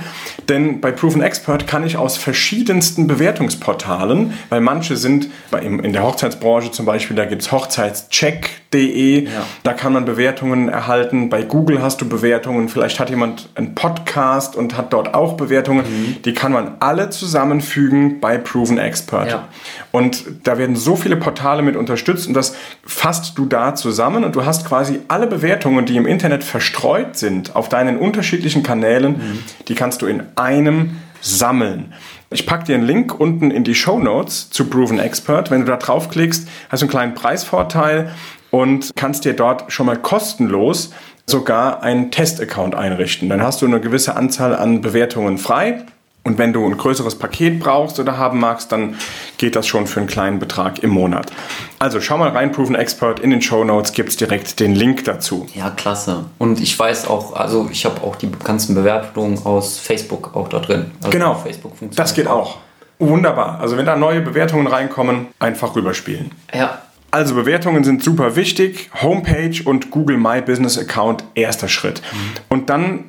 denn 0.50 0.80
bei 0.82 0.92
Proven 0.92 1.22
Expert 1.22 1.68
kann 1.68 1.86
ich 1.86 1.98
aus 1.98 2.18
verschiedensten 2.18 3.08
Bewertungsportalen, 3.08 4.34
weil 4.50 4.62
manche 4.62 4.96
sind 4.98 5.28
in 5.62 5.94
der 5.94 6.04
Hochzeitsbranche 6.04 6.72
zum 6.72 6.86
Beispiel, 6.86 7.16
da 7.16 7.26
gibt 7.26 7.42
es 7.42 7.52
hochzeitscheck.de, 7.52 9.26
Ja. 9.26 9.30
da 9.64 9.74
kann 9.74 9.94
man 9.94 10.06
Bewertungen 10.06 10.70
erhalten. 10.70 11.30
Bei 11.30 11.44
Google 11.44 11.82
hast 11.82 12.02
du 12.02 12.08
Bewertungen, 12.10 12.70
vielleicht 12.70 13.00
hat 13.00 13.10
jemand 13.10 13.50
einen 13.56 13.76
Podcast 13.76 14.56
und 14.56 14.78
hat 14.78 14.94
dort 14.94 15.14
auch 15.14 15.34
Bewertungen. 15.34 15.86
Mhm. 15.86 16.22
Die 16.24 16.34
kann 16.34 16.52
man 16.52 16.76
alle 16.80 17.10
zusammenfügen 17.10 18.20
bei 18.20 18.38
Proven 18.38 18.78
Expert. 18.78 19.30
Ja. 19.30 19.48
Und 19.92 20.24
da 20.44 20.58
werden 20.58 20.76
so 20.76 20.96
viele 20.96 21.16
Portale 21.18 21.62
mit 21.62 21.76
unterstützt 21.76 22.28
und 22.28 22.34
das 22.34 22.56
fasst 22.86 23.38
du 23.38 23.46
da 23.46 23.76
zusammen 23.76 24.24
und 24.24 24.36
du 24.36 24.46
hast 24.46 24.66
quasi 24.68 25.00
alle 25.08 25.28
Bewertungen, 25.34 25.86
die 25.86 25.98
im 25.98 26.06
Internet 26.06 26.44
verstreut 26.44 27.18
sind 27.18 27.56
auf 27.56 27.70
deinen 27.70 27.98
unterschiedlichen 27.98 28.63
Kanälen, 28.63 29.44
die 29.68 29.75
kannst 29.75 30.02
du 30.02 30.06
in 30.06 30.24
einem 30.36 30.98
sammeln. 31.22 31.94
Ich 32.30 32.46
packe 32.46 32.66
dir 32.66 32.75
einen 32.75 32.86
Link 32.86 33.20
unten 33.20 33.52
in 33.52 33.63
die 33.63 33.75
Show 33.75 34.00
Notes 34.00 34.50
zu 34.50 34.70
Proven 34.70 35.00
Expert. 35.00 35.52
Wenn 35.52 35.62
du 35.62 35.66
da 35.68 35.78
draufklickst, 35.78 36.48
hast 36.70 36.82
du 36.82 36.86
einen 36.86 36.92
kleinen 36.92 37.13
Preisvorteil 37.13 38.12
und 38.52 38.92
kannst 38.96 39.25
dir 39.25 39.34
dort 39.34 39.72
schon 39.72 39.86
mal 39.86 39.98
kostenlos 39.98 40.94
sogar 41.25 41.82
einen 41.82 42.12
Test-Account 42.12 42.75
einrichten. 42.75 43.30
Dann 43.30 43.42
hast 43.42 43.62
du 43.62 43.66
eine 43.66 43.80
gewisse 43.80 44.16
Anzahl 44.16 44.56
an 44.56 44.82
Bewertungen 44.82 45.38
frei. 45.38 45.86
Und 46.25 46.38
wenn 46.38 46.53
du 46.53 46.65
ein 46.65 46.77
größeres 46.77 47.20
Paket 47.20 47.60
brauchst 47.60 48.00
oder 48.00 48.18
haben 48.18 48.39
magst, 48.39 48.72
dann 48.72 48.96
geht 49.38 49.58
das 49.58 49.68
schon 49.68 49.88
für 49.88 50.00
einen 50.00 50.08
kleinen 50.08 50.39
Betrag 50.39 50.80
im 50.82 50.89
Monat. 50.92 51.32
Also 51.80 52.00
schau 52.00 52.18
mal 52.18 52.30
rein, 52.30 52.53
Proven 52.53 52.75
Expert. 52.75 53.20
In 53.20 53.30
den 53.30 53.42
Show 53.42 53.65
Notes 53.65 53.92
gibt 53.92 54.08
es 54.10 54.15
direkt 54.15 54.62
den 54.62 54.74
Link 54.74 55.03
dazu. 55.03 55.48
Ja, 55.53 55.70
klasse. 55.72 56.25
Und 56.38 56.62
ich 56.62 56.80
weiß 56.80 57.08
auch, 57.08 57.34
also 57.36 57.68
ich 57.70 57.84
habe 57.84 58.01
auch 58.03 58.15
die 58.15 58.32
ganzen 58.32 58.74
Bewertungen 58.74 59.46
aus 59.46 59.80
Facebook 59.80 60.34
auch 60.34 60.48
da 60.48 60.60
drin. 60.60 60.92
Also 61.01 61.10
Genau, 61.10 61.34
Facebook 61.36 61.72
funktioniert 61.75 62.00
das 62.00 62.13
geht 62.13 62.27
auch. 62.27 62.58
Wunderbar. 63.00 63.60
Also 63.60 63.75
wenn 63.75 63.86
da 63.86 63.98
neue 63.98 64.22
Bewertungen 64.22 64.68
reinkommen, 64.68 65.27
einfach 65.39 65.75
rüberspielen. 65.75 66.32
Ja, 66.53 66.84
Also 67.12 67.36
Bewertungen 67.36 67.84
sind 67.84 68.01
super 68.01 68.38
wichtig. 68.38 68.89
Homepage 69.01 69.62
und 69.65 69.92
Google 69.92 70.18
My 70.18 70.42
Business 70.42 70.77
Account 70.77 71.25
erster 71.36 71.68
Schritt. 71.68 72.01
Und 72.48 72.70
dann 72.70 73.06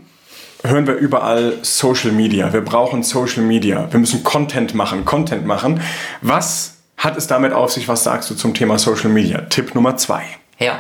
hören 0.65 0.87
wir 0.87 0.95
überall 0.95 1.59
Social 1.63 2.11
Media. 2.11 2.53
Wir 2.53 2.63
brauchen 2.63 3.03
Social 3.03 3.43
Media. 3.43 3.87
Wir 3.91 4.01
müssen 4.01 4.25
Content 4.25 4.75
machen, 4.75 5.05
Content 5.05 5.47
machen. 5.47 5.81
Was 6.23 6.79
hat 6.97 7.17
es 7.17 7.27
damit 7.27 7.53
auf 7.53 7.71
sich? 7.71 7.87
Was 7.87 8.05
sagst 8.05 8.31
du 8.31 8.35
zum 8.35 8.55
Thema 8.55 8.79
Social 8.79 9.11
Media? 9.11 9.43
Tipp 9.43 9.75
Nummer 9.75 9.97
zwei. 9.97 10.23
Ja, 10.59 10.79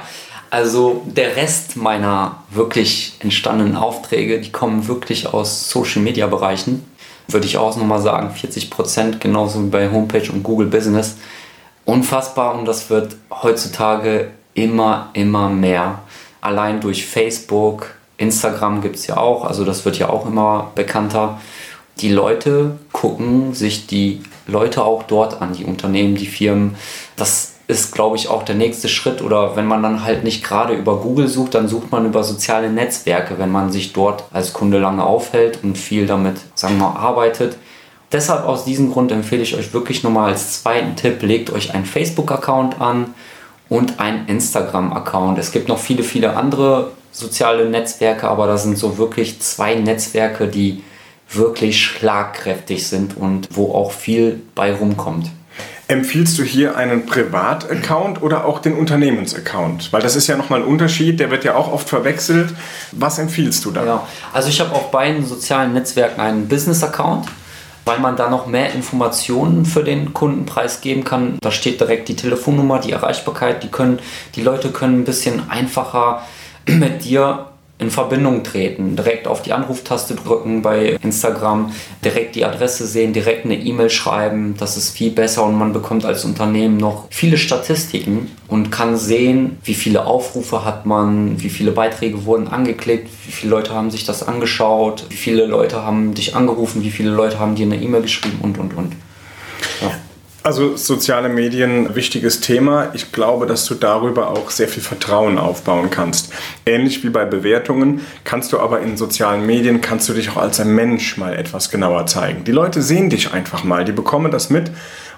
also 0.50 1.02
der 1.06 1.36
Rest 1.36 1.76
meiner 1.76 2.44
wirklich 2.50 3.16
entstandenen 3.20 3.76
Aufträge, 3.76 4.40
die 4.40 4.52
kommen 4.52 4.88
wirklich 4.88 5.26
aus 5.26 5.68
Social 5.68 6.00
Media 6.00 6.26
Bereichen. 6.26 6.84
Würde 7.28 7.46
ich 7.46 7.58
auch 7.58 7.76
nochmal 7.76 8.00
sagen, 8.00 8.30
40 8.30 8.70
Prozent, 8.70 9.20
genauso 9.20 9.62
wie 9.64 9.68
bei 9.68 9.90
Homepage 9.90 10.30
und 10.30 10.42
Google 10.42 10.68
Business. 10.68 11.16
Unfassbar 11.84 12.54
und 12.54 12.64
das 12.66 12.88
wird 12.88 13.16
heutzutage 13.30 14.30
immer, 14.54 15.10
immer 15.12 15.50
mehr. 15.50 16.00
Allein 16.40 16.80
durch 16.80 17.06
Facebook, 17.06 17.94
Instagram 18.16 18.80
gibt 18.80 18.97
es 18.97 19.06
ja 19.06 19.16
auch, 19.16 19.44
also 19.44 19.64
das 19.64 19.85
wird 19.85 19.99
ja 19.99 20.09
auch 20.09 20.26
immer 20.26 20.71
bekannter. 20.75 21.40
Die 22.00 22.11
Leute 22.11 22.78
gucken 22.92 23.54
sich 23.54 23.87
die 23.87 24.23
Leute 24.47 24.85
auch 24.85 25.04
dort 25.04 25.40
an, 25.40 25.52
die 25.52 25.64
Unternehmen, 25.64 26.16
die 26.16 26.26
Firmen. 26.26 26.76
Das 27.16 27.54
ist, 27.66 27.94
glaube 27.94 28.16
ich, 28.16 28.28
auch 28.28 28.42
der 28.42 28.56
nächste 28.56 28.88
Schritt. 28.88 29.23
Oder 29.23 29.56
wenn 29.56 29.66
man 29.66 29.83
dann 29.83 30.04
halt 30.04 30.23
nicht 30.23 30.44
gerade 30.44 30.75
über 30.75 30.99
Google 30.99 31.28
sucht, 31.28 31.54
dann 31.54 31.68
sucht 31.68 31.90
man 31.90 32.04
über 32.04 32.23
soziale 32.23 32.71
Netzwerke, 32.71 33.38
wenn 33.38 33.50
man 33.50 33.73
sich 33.73 33.92
dort 33.92 34.25
als 34.33 34.52
Kunde 34.52 34.78
lange 34.78 35.04
aufhält 35.04 35.61
und 35.62 35.78
viel 35.78 36.06
damit, 36.06 36.37
sagen 36.54 36.78
wir 36.78 36.88
mal, 36.88 36.97
arbeitet. 36.97 37.56
Deshalb 38.12 38.44
aus 38.44 38.64
diesem 38.64 38.92
Grund 38.92 39.11
empfehle 39.11 39.42
ich 39.42 39.56
euch 39.56 39.73
wirklich 39.73 40.02
nochmal 40.02 40.30
als 40.30 40.62
zweiten 40.62 40.94
Tipp, 40.94 41.23
legt 41.23 41.50
euch 41.50 41.75
einen 41.75 41.87
Facebook-Account 41.87 42.80
an 42.80 43.14
und 43.68 43.99
einen 43.99 44.28
Instagram-Account. 44.28 45.38
Es 45.38 45.50
gibt 45.50 45.68
noch 45.68 45.78
viele, 45.78 46.02
viele 46.02 46.37
andere 46.37 46.92
soziale 47.14 47.71
Netzwerke, 47.71 48.28
aber 48.28 48.47
das 48.47 48.64
sind 48.64 48.76
so 48.76 48.99
wirklich 48.99 49.40
zwei 49.40 49.76
Netzwerke, 49.76 50.49
die 50.49 50.83
wirklich 51.30 51.80
schlagkräftig 51.80 52.87
sind 52.87 53.16
und 53.16 53.49
wo 53.52 53.73
auch 53.73 53.92
viel 53.92 54.42
bei 54.54 54.75
rumkommt. 54.75 55.30
Empfiehlst 55.87 56.38
du 56.38 56.42
hier 56.42 56.76
einen 56.76 57.06
Privataccount 57.06 58.23
oder 58.23 58.47
auch 58.47 58.59
den 58.59 58.75
Unternehmensaccount? 58.75 59.92
Weil 59.92 60.00
das 60.00 60.16
ist 60.16 60.26
ja 60.26 60.37
nochmal 60.37 60.62
ein 60.62 60.66
Unterschied, 60.66 61.21
der 61.21 61.30
wird 61.30 61.44
ja 61.44 61.54
auch 61.54 61.71
oft 61.71 61.88
verwechselt. 61.88 62.54
Was 62.92 63.18
empfiehlst 63.18 63.64
du 63.64 63.71
da? 63.71 63.85
Ja, 63.85 64.09
also 64.33 64.49
ich 64.49 64.61
habe 64.61 64.75
auf 64.75 64.90
beiden 64.90 65.25
sozialen 65.25 65.75
Netzwerken 65.75 66.21
einen 66.23 66.49
Business-Account, 66.49 67.26
weil 67.85 67.99
man 67.99 68.16
da 68.16 68.30
noch 68.30 68.47
mehr 68.47 68.73
Informationen 68.73 69.66
für 69.66 69.85
den 69.85 70.14
Kunden 70.14 70.47
preisgeben 70.47 71.04
kann. 71.04 71.38
Da 71.42 71.50
steht 71.50 71.80
direkt 71.80 72.09
die 72.09 72.16
Telefonnummer, 72.16 72.80
die 72.80 72.92
Erreichbarkeit. 72.92 73.62
Die, 73.62 73.68
können, 73.68 73.99
die 74.37 74.42
Leute 74.42 74.71
können 74.71 75.00
ein 75.00 75.04
bisschen 75.04 75.50
einfacher 75.50 76.23
mit 76.66 77.04
dir 77.04 77.47
in 77.78 77.90
Verbindung 77.90 78.44
treten, 78.44 78.94
direkt 78.94 79.26
auf 79.26 79.42
die 79.42 79.52
Anruftaste 79.52 80.14
drücken 80.14 80.62
bei 80.62 80.97
Instagram, 81.02 81.73
direkt 82.04 82.37
die 82.37 82.44
Adresse 82.44 82.87
sehen, 82.87 83.12
direkt 83.12 83.44
eine 83.44 83.56
E-Mail 83.56 83.90
schreiben. 83.90 84.54
Das 84.59 84.76
ist 84.76 84.90
viel 84.90 85.11
besser 85.11 85.44
und 85.44 85.59
man 85.59 85.73
bekommt 85.73 86.04
als 86.04 86.25
Unternehmen 86.25 86.76
noch 86.76 87.06
viele 87.11 87.37
Statistiken 87.37 88.30
und 88.47 88.71
kann 88.71 88.97
sehen, 88.97 89.59
wie 89.64 89.75
viele 89.75 90.06
Aufrufe 90.06 90.64
hat 90.64 90.87
man, 90.87 91.42
wie 91.42 91.50
viele 91.50 91.73
Beiträge 91.73 92.25
wurden 92.25 92.47
angeklickt, 92.47 93.09
wie 93.26 93.33
viele 93.33 93.50
Leute 93.50 93.75
haben 93.75 93.90
sich 93.90 94.04
das 94.04 94.23
angeschaut, 94.23 95.06
wie 95.09 95.16
viele 95.16 95.44
Leute 95.44 95.83
haben 95.83 96.14
dich 96.14 96.37
angerufen, 96.37 96.85
wie 96.85 96.90
viele 96.90 97.11
Leute 97.11 97.40
haben 97.40 97.56
dir 97.56 97.66
eine 97.66 97.83
E-Mail 97.83 98.02
geschrieben 98.02 98.38
und 98.40 98.56
und 98.59 98.75
und. 98.75 98.92
Ja. 99.83 99.90
Also 100.44 100.76
soziale 100.76 101.30
Medien, 101.30 101.94
wichtiges 101.94 102.40
Thema. 102.40 102.90
Ich 102.92 103.12
glaube, 103.12 103.46
dass 103.46 103.64
du 103.64 103.74
darüber 103.74 104.28
auch 104.28 104.50
sehr 104.50 104.68
viel 104.68 104.82
Vertrauen 104.82 105.38
aufbauen 105.38 105.88
kannst. 105.88 106.34
Ähnlich 106.66 107.02
wie 107.02 107.08
bei 107.08 107.24
Bewertungen 107.24 108.02
kannst 108.24 108.52
du 108.52 108.60
aber 108.60 108.80
in 108.80 108.98
sozialen 108.98 109.46
Medien, 109.46 109.80
kannst 109.80 110.06
du 110.10 110.12
dich 110.12 110.28
auch 110.28 110.36
als 110.36 110.60
ein 110.60 110.74
Mensch 110.74 111.16
mal 111.16 111.34
etwas 111.34 111.70
genauer 111.70 112.06
zeigen. 112.08 112.44
Die 112.44 112.52
Leute 112.52 112.82
sehen 112.82 113.08
dich 113.08 113.32
einfach 113.32 113.64
mal, 113.64 113.86
die 113.86 113.92
bekommen 113.92 114.30
das 114.30 114.50
mit 114.50 114.70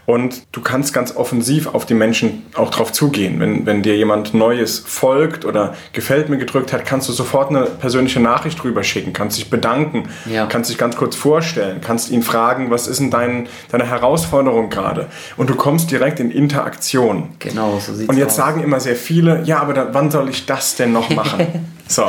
und 0.07 0.43
du 0.53 0.61
kannst 0.61 0.95
ganz 0.95 1.15
offensiv 1.17 1.67
auf 1.75 1.85
die 1.85 1.95
Menschen 1.95 2.45
auch 2.55 2.71
drauf 2.71 2.93
zugehen. 2.93 3.41
Wenn, 3.41 3.67
wenn 3.67 3.83
dir 3.83 3.97
jemand 3.97 4.33
Neues 4.35 4.79
folgt 4.79 5.45
oder 5.45 5.75
gefällt 5.93 6.29
mir 6.29 6.39
gedrückt 6.39 6.73
hat, 6.73 6.85
kannst 6.85 7.09
du 7.09 7.13
sofort 7.13 7.51
eine 7.51 7.65
persönliche 7.67 8.21
Nachricht 8.21 8.63
drüber 8.63 8.83
schicken, 8.85 9.13
kannst 9.13 9.37
dich 9.37 9.51
bedanken, 9.51 10.09
Ja. 10.31 10.47
kannst 10.47 10.71
dich 10.71 10.79
ganz 10.79 10.97
kurz 10.97 11.17
vorstellen, 11.17 11.81
kannst 11.85 12.11
ihn 12.11 12.23
fragen, 12.23 12.71
was 12.71 12.87
ist 12.87 13.01
denn 13.01 13.11
dein, 13.11 13.49
deine 13.71 13.87
Herausforderung 13.87 14.71
gerade? 14.71 15.07
Und 15.37 15.51
du 15.51 15.55
kommst 15.57 15.91
direkt 15.91 16.21
in 16.21 16.31
Interaktion. 16.31 17.31
Genau, 17.41 17.79
so 17.79 17.93
sieht's 17.93 18.09
Und 18.09 18.17
jetzt 18.17 18.31
aus. 18.31 18.37
sagen 18.37 18.63
immer 18.63 18.81
sehr 18.81 18.97
viele, 18.97 19.43
ja, 19.45 19.59
aber 19.61 19.75
da, 19.75 19.89
wann 19.93 20.11
soll 20.11 20.29
ich 20.29 20.47
das 20.47 20.77
denn 20.77 20.93
noch 20.93 21.11
machen? 21.11 21.47
so. 21.89 22.05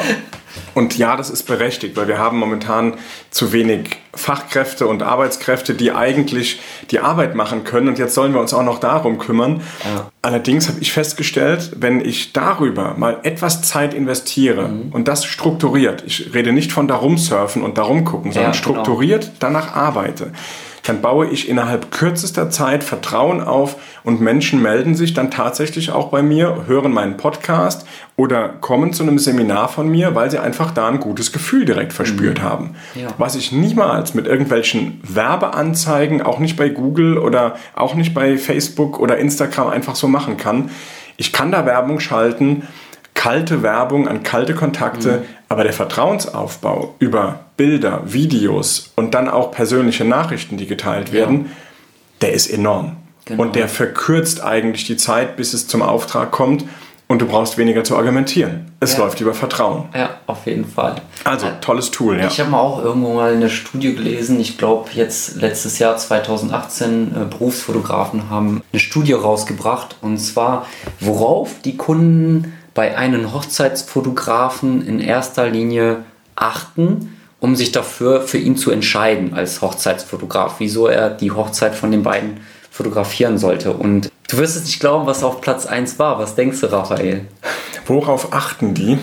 Und 0.73 0.97
ja, 0.97 1.15
das 1.15 1.29
ist 1.29 1.43
berechtigt, 1.43 1.95
weil 1.97 2.07
wir 2.07 2.17
haben 2.19 2.37
momentan 2.37 2.93
zu 3.31 3.51
wenig 3.51 3.97
Fachkräfte 4.13 4.87
und 4.87 5.03
Arbeitskräfte, 5.03 5.73
die 5.73 5.91
eigentlich 5.91 6.59
die 6.91 6.99
Arbeit 6.99 7.35
machen 7.35 7.63
können. 7.63 7.87
Und 7.87 7.99
jetzt 7.99 8.13
sollen 8.15 8.33
wir 8.33 8.41
uns 8.41 8.53
auch 8.53 8.63
noch 8.63 8.79
darum 8.79 9.17
kümmern. 9.19 9.61
Ja. 9.85 10.09
Allerdings 10.21 10.67
habe 10.67 10.79
ich 10.81 10.91
festgestellt, 10.91 11.71
wenn 11.77 12.01
ich 12.01 12.33
darüber 12.33 12.95
mal 12.97 13.19
etwas 13.23 13.61
Zeit 13.61 13.93
investiere 13.93 14.67
Mhm. 14.67 14.91
und 14.91 15.07
das 15.07 15.25
strukturiert, 15.25 16.03
ich 16.05 16.33
rede 16.33 16.51
nicht 16.51 16.71
von 16.71 16.87
darum 16.87 17.17
surfen 17.17 17.61
und 17.63 17.77
darum 17.77 18.03
gucken, 18.05 18.31
sondern 18.31 18.53
Ja, 18.53 18.59
genau. 18.59 18.73
strukturiert 18.81 19.31
danach 19.39 19.75
arbeite, 19.75 20.31
dann 20.87 21.01
baue 21.01 21.27
ich 21.27 21.49
innerhalb 21.49 21.91
kürzester 21.91 22.49
Zeit 22.49 22.83
Vertrauen 22.83 23.41
auf 23.41 23.75
und 24.03 24.21
Menschen 24.21 24.61
melden 24.61 24.95
sich 24.95 25.13
dann 25.13 25.29
tatsächlich 25.29 25.91
auch 25.91 26.07
bei 26.07 26.21
mir, 26.21 26.63
hören 26.67 26.93
meinen 26.93 27.17
Podcast 27.17 27.85
oder 28.15 28.49
kommen 28.49 28.93
zu 28.93 29.03
einem 29.03 29.19
Seminar 29.19 29.67
von 29.67 29.89
mir, 29.89 30.15
weil 30.15 30.31
sie 30.31 30.39
einfach 30.39 30.71
da 30.71 30.87
ein 30.87 30.99
gutes 30.99 31.33
Gefühl 31.33 31.65
direkt 31.65 31.91
verspürt 31.91 32.41
haben. 32.41 32.75
Ja. 32.95 33.09
Was 33.17 33.35
ich 33.35 33.51
niemals 33.51 34.13
mit 34.13 34.27
irgendwelchen 34.27 35.01
Werbeanzeigen, 35.03 36.21
auch 36.21 36.39
nicht 36.39 36.55
bei 36.55 36.69
Google 36.69 37.17
oder 37.17 37.57
auch 37.75 37.95
nicht 37.95 38.13
bei 38.13 38.37
Facebook 38.37 38.99
oder 38.99 39.17
Instagram 39.17 39.67
einfach 39.67 39.95
so 39.95 40.07
machen 40.07 40.37
kann. 40.37 40.71
Ich 41.17 41.33
kann 41.33 41.51
da 41.51 41.65
Werbung 41.65 41.99
schalten, 41.99 42.67
kalte 43.13 43.63
Werbung 43.63 44.07
an 44.07 44.23
kalte 44.23 44.53
Kontakte, 44.53 45.25
aber 45.49 45.63
der 45.63 45.73
Vertrauensaufbau 45.73 46.95
über 46.99 47.39
Bilder, 47.57 48.01
Videos 48.05 48.91
und 48.95 49.13
dann 49.13 49.29
auch 49.29 49.51
persönliche 49.51 50.05
Nachrichten, 50.05 50.57
die 50.57 50.67
geteilt 50.67 51.11
werden, 51.13 51.51
der 52.21 52.33
ist 52.33 52.47
enorm. 52.47 52.97
Genau. 53.25 53.43
Und 53.43 53.55
der 53.55 53.67
verkürzt 53.67 54.43
eigentlich 54.43 54.85
die 54.85 54.97
Zeit, 54.97 55.35
bis 55.35 55.53
es 55.53 55.67
zum 55.67 55.81
Auftrag 55.81 56.31
kommt 56.31 56.63
und 57.07 57.21
du 57.21 57.25
brauchst 57.25 57.57
weniger 57.57 57.83
zu 57.83 57.95
argumentieren. 57.97 58.71
Es 58.79 58.93
Ja. 58.93 58.99
läuft 58.99 59.19
über 59.21 59.33
Vertrauen. 59.33 59.85
Ja, 59.95 60.11
auf 60.27 60.45
jeden 60.45 60.65
Fall. 60.65 60.95
Also, 61.23 61.47
tolles 61.61 61.91
Tool, 61.91 62.19
ja. 62.19 62.27
Ich 62.27 62.39
habe 62.39 62.49
mal 62.51 62.59
auch 62.59 62.83
irgendwo 62.83 63.13
mal 63.13 63.33
eine 63.33 63.49
Studie 63.49 63.95
gelesen, 63.95 64.39
ich 64.39 64.57
glaube 64.57 64.89
jetzt 64.93 65.35
letztes 65.37 65.79
Jahr 65.79 65.97
2018, 65.97 67.15
äh, 67.15 67.25
Berufsfotografen 67.25 68.29
haben 68.29 68.61
eine 68.71 68.79
Studie 68.79 69.13
rausgebracht 69.13 69.95
und 70.01 70.17
zwar, 70.19 70.65
worauf 70.99 71.61
die 71.63 71.77
Kunden 71.77 72.53
bei 72.77 72.95
einem 72.95 73.33
Hochzeitsfotografen 73.33 74.87
in 74.87 74.99
erster 74.99 75.49
Linie 75.49 76.03
achten, 76.35 77.17
um 77.39 77.55
sich 77.55 77.71
dafür 77.71 78.21
für 78.21 78.37
ihn 78.37 78.55
zu 78.55 78.69
entscheiden 78.69 79.33
als 79.33 79.63
Hochzeitsfotograf, 79.63 80.57
wieso 80.59 80.85
er 80.85 81.09
die 81.09 81.31
Hochzeit 81.31 81.73
von 81.73 81.89
den 81.89 82.03
beiden 82.03 82.39
fotografieren 82.69 83.39
sollte. 83.39 83.73
Und 83.73 84.11
du 84.29 84.37
wirst 84.37 84.55
es 84.55 84.65
nicht 84.65 84.79
glauben, 84.79 85.07
was 85.07 85.23
auf 85.23 85.41
Platz 85.41 85.65
1 85.65 85.97
war. 85.97 86.19
Was 86.19 86.35
denkst 86.35 86.61
du, 86.61 86.71
Raphael? 86.71 87.25
Worauf 87.87 88.31
achten 88.31 88.75
die? 88.75 88.99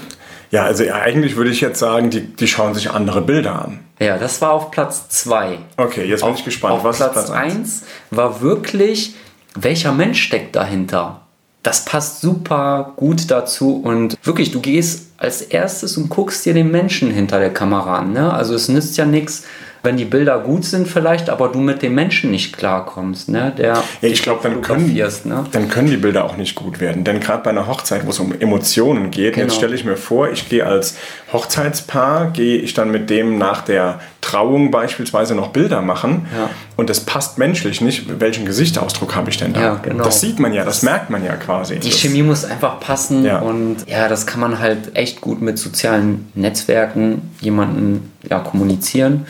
Ja, 0.53 0.63
also 0.63 0.85
eigentlich 0.93 1.35
würde 1.35 1.51
ich 1.51 1.61
jetzt 1.61 1.81
sagen, 1.81 2.11
die, 2.11 2.21
die 2.21 2.47
schauen 2.47 2.75
sich 2.75 2.93
andere 2.93 3.23
Bilder 3.23 3.61
an. 3.61 3.81
Ja, 3.99 4.19
das 4.19 4.41
war 4.41 4.53
auf 4.53 4.71
Platz 4.71 5.09
2. 5.09 5.59
Okay, 5.79 6.05
jetzt 6.05 6.21
bin 6.21 6.31
auf, 6.31 6.39
ich 6.39 6.45
gespannt. 6.45 6.75
Auf 6.75 6.85
Was 6.85 6.99
Platz 6.99 7.17
ist 7.17 7.27
Platz 7.27 7.31
1? 7.33 7.57
1 7.57 7.83
war 8.13 8.41
wirklich, 8.41 9.17
welcher 9.57 9.91
Mensch 9.91 10.23
steckt 10.23 10.55
dahinter? 10.55 11.24
Das 11.65 11.85
passt 11.85 12.21
super 12.21 12.93
gut 12.97 13.31
dazu 13.31 13.81
und 13.83 14.17
wirklich, 14.23 14.53
du 14.53 14.61
gehst 14.61 15.07
als 15.17 15.41
erstes 15.43 15.97
und 15.97 16.11
guckst 16.11 16.45
dir 16.45 16.55
den 16.55 16.71
Menschen 16.71 17.11
hinter 17.11 17.41
der 17.41 17.53
Kamera 17.53 17.99
an. 17.99 18.13
Ne? 18.13 18.33
Also 18.33 18.55
es 18.55 18.69
nützt 18.69 18.97
ja 18.99 19.07
nichts, 19.07 19.45
wenn 19.83 19.97
die 19.97 20.05
Bilder 20.05 20.39
gut 20.41 20.65
sind 20.65 20.87
vielleicht, 20.89 21.31
aber 21.31 21.49
du 21.49 21.61
mit 21.61 21.83
dem 21.83 21.95
Menschen 21.95 22.31
nicht 22.31 22.57
klarkommst, 22.57 23.29
ne? 23.29 23.53
Der 23.57 23.75
Ja, 23.75 24.09
ich 24.09 24.23
glaube, 24.23 24.41
dann 24.43 24.63
können, 24.63 24.95
ne? 24.95 25.45
dann 25.53 25.69
können 25.69 25.89
die 25.89 25.99
Bilder 25.99 26.25
auch 26.25 26.39
nicht 26.39 26.55
gut 26.55 26.81
werden. 26.81 27.05
Denn 27.05 27.21
gerade 27.21 27.43
bei 27.43 27.51
einer 27.51 27.67
Hochzeit, 27.67 28.07
wo 28.07 28.11
es 28.11 28.19
um 28.19 28.35
Emotionen 28.39 29.11
geht, 29.11 29.35
Genau. 29.35 29.47
jetzt 29.47 29.57
stelle 29.57 29.75
ich 29.75 29.85
mir 29.85 29.97
vor, 29.97 30.31
ich 30.31 30.49
gehe 30.49 30.65
als 30.65 30.97
Hochzeitspaar, 31.35 32.31
gehe 32.31 32.57
ich 32.59 32.73
dann 32.73 32.91
mit 32.91 33.11
dem 33.11 33.37
nach 33.37 33.61
der 33.63 34.01
Trauung 34.25 34.71
beispielsweise 34.71 35.35
noch 35.35 35.49
Bilder 35.49 35.83
machen 35.83 36.27
Ja. 36.35 36.49
und 36.77 36.89
das 36.89 37.01
passt 37.01 37.37
menschlich 37.37 37.83
nicht. 37.83 38.21
Welchen 38.21 38.47
Gesichtsausdruck 38.47 39.15
habe 39.15 39.29
ich 39.29 39.37
denn 39.37 39.53
da? 39.53 39.61
Ja, 39.61 39.75
genau. 39.83 40.03
Das 40.05 40.21
sieht 40.23 40.39
man 40.39 40.55
ja, 40.55 40.65
das 40.65 40.83
merkt 40.83 41.11
man 41.11 41.23
ja 41.23 41.37
quasi. 41.37 41.79
Die 41.79 41.91
das, 41.91 41.99
Chemie 42.01 42.23
muss 42.23 42.45
einfach 42.47 42.81
passen 42.81 43.25
Ja. 43.25 43.41
und 43.41 43.87
ja, 43.87 44.09
das 44.09 44.27
kann 44.27 44.41
man 44.41 44.59
halt 44.61 44.97
echt 44.97 45.21
gut 45.21 45.43
mit 45.43 45.59
sozialen 45.59 46.31
Netzwerken 46.35 47.31
jemanden 47.43 48.13
ja, 48.29 48.39
kommunizieren. 48.39 49.27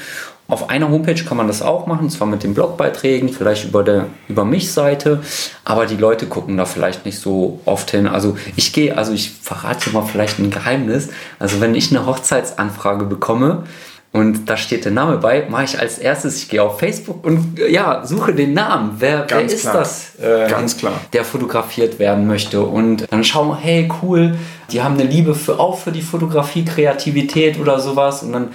Auf 0.46 0.68
einer 0.70 0.90
Homepage 0.90 1.24
kann 1.24 1.38
man 1.38 1.48
das 1.48 1.62
auch 1.62 1.86
machen, 1.86 2.08
zwar 2.10 2.28
mit 2.28 2.44
den 2.44 2.52
Blogbeiträgen, 2.54 3.30
vielleicht 3.30 3.64
über 3.64 3.82
der 3.82 4.06
über 4.28 4.44
mich 4.44 4.72
Seite, 4.72 5.22
aber 5.64 5.86
die 5.86 5.96
Leute 5.96 6.26
gucken 6.26 6.56
da 6.58 6.66
vielleicht 6.66 7.04
nicht 7.06 7.18
so 7.18 7.60
oft 7.64 7.90
hin. 7.90 8.06
Also 8.06 8.36
ich 8.54 8.72
gehe, 8.74 8.96
also 8.96 9.12
ich 9.12 9.32
verrate 9.42 9.90
mal 9.90 10.02
vielleicht 10.02 10.38
ein 10.38 10.50
Geheimnis. 10.50 11.08
Also 11.38 11.60
wenn 11.60 11.74
ich 11.74 11.90
eine 11.90 12.04
Hochzeitsanfrage 12.06 13.06
bekomme, 13.06 13.64
und 14.14 14.48
da 14.48 14.56
steht 14.56 14.84
der 14.84 14.92
Name 14.92 15.16
bei, 15.16 15.44
mache 15.50 15.64
ich 15.64 15.80
als 15.80 15.98
erstes, 15.98 16.36
ich 16.40 16.48
gehe 16.48 16.62
auf 16.62 16.78
Facebook 16.78 17.26
und 17.26 17.58
äh, 17.58 17.68
ja, 17.68 18.06
suche 18.06 18.32
den 18.32 18.52
Namen. 18.54 18.92
Wer, 19.00 19.26
wer 19.28 19.40
ist 19.40 19.62
klar. 19.62 19.74
das? 19.74 20.12
äh, 20.22 20.48
Ganz 20.48 20.76
klar. 20.76 21.00
der 21.12 21.24
fotografiert 21.24 21.98
werden 21.98 22.28
möchte. 22.28 22.60
Und 22.62 23.10
dann 23.10 23.24
schauen 23.24 23.48
wir, 23.48 23.56
hey, 23.56 23.90
cool, 24.02 24.38
die 24.70 24.84
haben 24.84 24.94
eine 24.94 25.02
Liebe 25.02 25.34
für, 25.34 25.58
auch 25.58 25.78
für 25.78 25.90
die 25.90 26.00
Fotografie, 26.00 26.64
Kreativität 26.64 27.58
oder 27.58 27.80
sowas. 27.80 28.22
Und 28.22 28.34
dann 28.34 28.48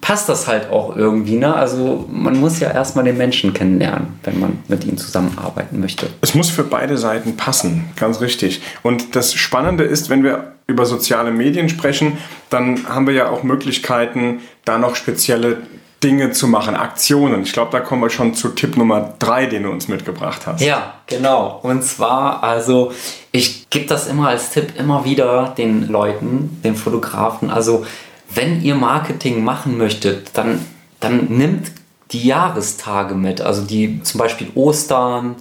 passt 0.00 0.28
das 0.28 0.46
halt 0.46 0.70
auch 0.70 0.96
irgendwie. 0.96 1.36
Ne? 1.36 1.54
Also 1.54 2.06
man 2.10 2.38
muss 2.38 2.60
ja 2.60 2.70
erstmal 2.70 3.04
den 3.04 3.16
Menschen 3.16 3.52
kennenlernen, 3.52 4.18
wenn 4.24 4.38
man 4.40 4.58
mit 4.68 4.84
ihm 4.84 4.96
zusammenarbeiten 4.96 5.80
möchte. 5.80 6.08
Es 6.20 6.34
muss 6.34 6.50
für 6.50 6.64
beide 6.64 6.96
Seiten 6.98 7.36
passen, 7.36 7.84
ganz 7.96 8.20
richtig. 8.20 8.62
Und 8.82 9.16
das 9.16 9.34
Spannende 9.34 9.84
ist, 9.84 10.10
wenn 10.10 10.22
wir 10.22 10.52
über 10.66 10.84
soziale 10.84 11.30
Medien 11.30 11.68
sprechen, 11.68 12.18
dann 12.50 12.88
haben 12.88 13.06
wir 13.06 13.14
ja 13.14 13.30
auch 13.30 13.42
Möglichkeiten, 13.42 14.40
da 14.64 14.78
noch 14.78 14.96
spezielle 14.96 15.58
Dinge 16.02 16.30
zu 16.30 16.46
machen, 16.46 16.76
Aktionen. 16.76 17.42
Ich 17.42 17.52
glaube, 17.52 17.72
da 17.72 17.80
kommen 17.80 18.02
wir 18.02 18.10
schon 18.10 18.34
zu 18.34 18.50
Tipp 18.50 18.76
Nummer 18.76 19.14
drei, 19.18 19.46
den 19.46 19.62
du 19.62 19.70
uns 19.70 19.88
mitgebracht 19.88 20.46
hast. 20.46 20.60
Ja, 20.60 20.94
genau. 21.06 21.58
Und 21.62 21.82
zwar, 21.82 22.42
also 22.42 22.92
ich 23.32 23.68
gebe 23.70 23.86
das 23.86 24.06
immer 24.06 24.28
als 24.28 24.50
Tipp 24.50 24.78
immer 24.78 25.04
wieder 25.04 25.54
den 25.56 25.88
Leuten, 25.88 26.60
den 26.62 26.76
Fotografen. 26.76 27.50
Also 27.50 27.86
wenn 28.28 28.62
ihr 28.62 28.74
Marketing 28.74 29.44
machen 29.44 29.78
möchtet, 29.78 30.30
dann, 30.34 30.64
dann 31.00 31.26
nimmt 31.26 31.70
die 32.12 32.26
Jahrestage 32.26 33.14
mit. 33.14 33.40
Also 33.40 33.62
die 33.62 34.02
zum 34.02 34.18
Beispiel 34.18 34.48
Ostern, 34.54 35.36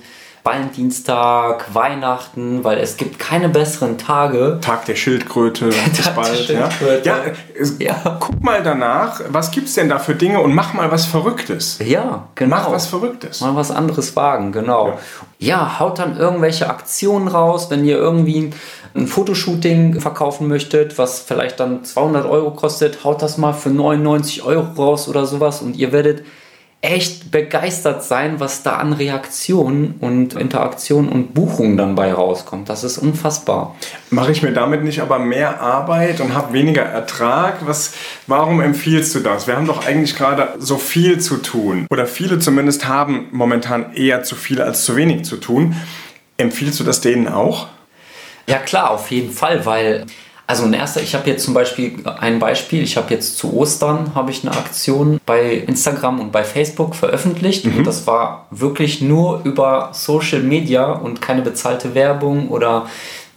Valentinstag, 0.46 1.74
Weihnachten, 1.74 2.64
weil 2.64 2.78
es 2.78 2.98
gibt 2.98 3.18
keine 3.18 3.50
besseren 3.50 3.98
Tage. 3.98 4.60
Tag 4.62 4.86
der 4.86 4.96
Schildkröte 4.96 5.70
Tag 6.04 6.04
der 6.06 6.12
bald. 6.12 6.38
Schildkröte. 6.38 7.02
Ja, 7.10 7.18
ja, 7.18 7.32
es, 7.60 7.76
Ja. 7.80 8.18
guck 8.20 8.44
mal 8.44 8.62
danach, 8.62 9.22
was 9.30 9.50
gibt's 9.52 9.74
denn 9.74 9.90
da 9.90 9.98
für 9.98 10.14
Dinge 10.16 10.40
und 10.42 10.54
mach 10.54 10.74
mal 10.74 10.92
was 10.92 11.06
Verrücktes. 11.08 11.80
Ja, 11.84 12.28
genau. 12.36 12.56
Mach 12.58 12.72
was 12.72 12.86
Verrücktes. 12.88 13.42
Mal 13.42 13.56
was 13.56 13.72
anderes 13.72 14.16
wagen, 14.16 14.52
genau. 14.52 15.00
Ja. 15.40 15.80
haut 15.80 15.98
dann 16.00 16.18
irgendwelche 16.18 16.70
Aktionen 16.70 17.28
raus, 17.28 17.72
wenn 17.72 17.84
ihr 17.84 17.98
irgendwie 17.98 18.52
ein 18.96 19.08
Fotoshooting 19.08 20.00
verkaufen 20.00 20.48
möchtet, 20.48 20.98
was 20.98 21.20
vielleicht 21.22 21.60
dann 21.60 21.84
200 21.84 22.26
Euro 22.26 22.52
kostet, 22.52 23.04
haut 23.04 23.22
das 23.22 23.38
mal 23.38 23.54
für 23.54 23.70
99 23.70 24.44
Euro 24.44 24.68
raus 24.78 25.08
oder 25.08 25.26
sowas 25.26 25.62
und 25.62 25.76
ihr 25.76 25.92
werdet 25.92 26.24
echt 26.86 27.32
begeistert 27.32 28.04
sein, 28.04 28.40
was 28.40 28.64
da 28.64 28.78
an 28.78 28.94
Reaktionen 28.94 29.96
und 30.00 30.36
Interaktionen 30.36 31.10
und 31.10 31.34
Buchungen 31.34 31.78
dann 31.78 31.96
bei 31.96 32.14
rauskommt. 32.14 32.70
Das 32.70 32.84
ist 32.84 32.98
unfassbar. 32.98 33.76
Mache 34.10 34.32
ich 34.32 34.42
mir 34.42 34.54
damit 34.54 34.84
nicht 34.84 35.02
aber 35.02 35.20
mehr 35.20 35.62
Arbeit 35.62 36.22
und 36.22 36.34
habe 36.34 36.54
weniger 36.54 36.84
Ertrag? 36.84 37.66
Was, 37.66 37.94
warum 38.28 38.62
empfiehlst 38.62 39.14
du 39.16 39.20
das? 39.20 39.48
Wir 39.48 39.56
haben 39.56 39.68
doch 39.68 39.86
eigentlich 39.86 40.16
gerade 40.16 40.56
so 40.60 40.78
viel 40.78 41.20
zu 41.20 41.38
tun. 41.38 41.88
Oder 41.90 42.08
viele 42.08 42.40
zumindest 42.40 42.88
haben 42.88 43.28
momentan 43.32 43.94
eher 43.94 44.24
zu 44.24 44.36
viel 44.36 44.62
als 44.62 44.86
zu 44.86 44.96
wenig 44.96 45.26
zu 45.26 45.38
tun. 45.38 45.76
Empfiehlst 46.38 46.80
du 46.80 46.84
das 46.84 47.02
denen 47.02 47.28
auch? 47.28 47.68
Ja 48.48 48.60
klar, 48.60 48.92
auf 48.92 49.10
jeden 49.10 49.32
Fall, 49.32 49.66
weil 49.66 50.06
also 50.48 50.64
ein 50.64 50.74
erster, 50.74 51.02
ich 51.02 51.16
habe 51.16 51.30
jetzt 51.30 51.44
zum 51.44 51.54
Beispiel 51.54 51.96
ein 52.06 52.40
Beispiel, 52.40 52.84
ich 52.84 52.98
habe 52.98 53.14
jetzt 53.14 53.38
zu 53.38 53.54
Ostern 53.56 54.14
habe 54.14 54.30
ich 54.32 54.46
eine 54.46 54.56
Aktion 54.56 55.20
bei 55.26 55.56
Instagram 55.56 56.20
und 56.20 56.32
bei 56.32 56.44
Facebook 56.44 56.96
veröffentlicht 56.96 57.66
und 57.66 57.84
das 57.86 58.06
war 58.06 58.46
wirklich 58.52 59.02
nur 59.02 59.42
über 59.44 59.90
Social 59.94 60.42
Media 60.42 60.92
und 60.92 61.22
keine 61.22 61.42
bezahlte 61.42 61.96
Werbung 61.96 62.50
oder 62.50 62.86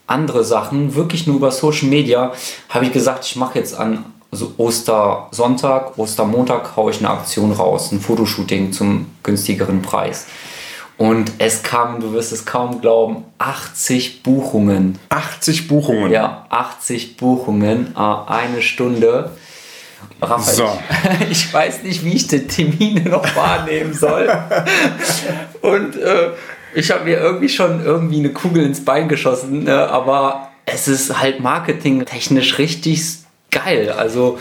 andere 0.06 0.44
Sachen, 0.44 0.94
wirklich 0.94 1.26
nur 1.26 1.36
über 1.36 1.50
Social 1.50 1.88
Media 1.88 2.32
habe 2.68 2.84
ich 2.84 2.92
gesagt, 2.92 3.24
ich 3.24 3.36
mache 3.36 3.58
jetzt 3.58 3.78
an 3.78 4.04
also 4.30 4.52
Ostersonntag, 4.58 5.96
Ostermontag 5.96 6.76
haue 6.76 6.90
ich 6.90 6.98
eine 6.98 7.10
Aktion 7.10 7.52
raus, 7.52 7.92
ein 7.92 8.00
Fotoshooting 8.00 8.72
zum 8.72 9.06
günstigeren 9.22 9.80
Preis. 9.80 10.26
Und 10.98 11.30
es 11.38 11.62
kamen, 11.62 12.00
du 12.00 12.12
wirst 12.12 12.32
es 12.32 12.44
kaum 12.44 12.80
glauben, 12.80 13.24
80 13.38 14.24
Buchungen. 14.24 14.98
80 15.10 15.68
Buchungen. 15.68 16.10
Ja, 16.10 16.46
80 16.50 17.16
Buchungen, 17.16 17.94
äh, 17.96 18.00
eine 18.26 18.60
Stunde. 18.60 19.30
Raphael, 20.20 20.56
So. 20.56 20.78
ich, 21.20 21.30
ich 21.30 21.54
weiß 21.54 21.84
nicht, 21.84 22.04
wie 22.04 22.14
ich 22.14 22.26
die 22.26 22.46
Termine 22.48 23.08
noch 23.08 23.36
wahrnehmen 23.36 23.94
soll. 23.94 24.28
Und 25.62 25.94
äh, 25.96 26.30
ich 26.74 26.90
habe 26.90 27.04
mir 27.04 27.18
irgendwie 27.18 27.48
schon 27.48 27.84
irgendwie 27.84 28.18
eine 28.18 28.32
Kugel 28.32 28.64
ins 28.64 28.84
Bein 28.84 29.08
geschossen, 29.08 29.64
ne? 29.64 29.88
aber 29.88 30.50
es 30.66 30.88
ist 30.88 31.20
halt 31.20 31.38
marketingtechnisch 31.40 32.58
richtig 32.58 33.02
geil. 33.52 33.90
Also 33.92 34.38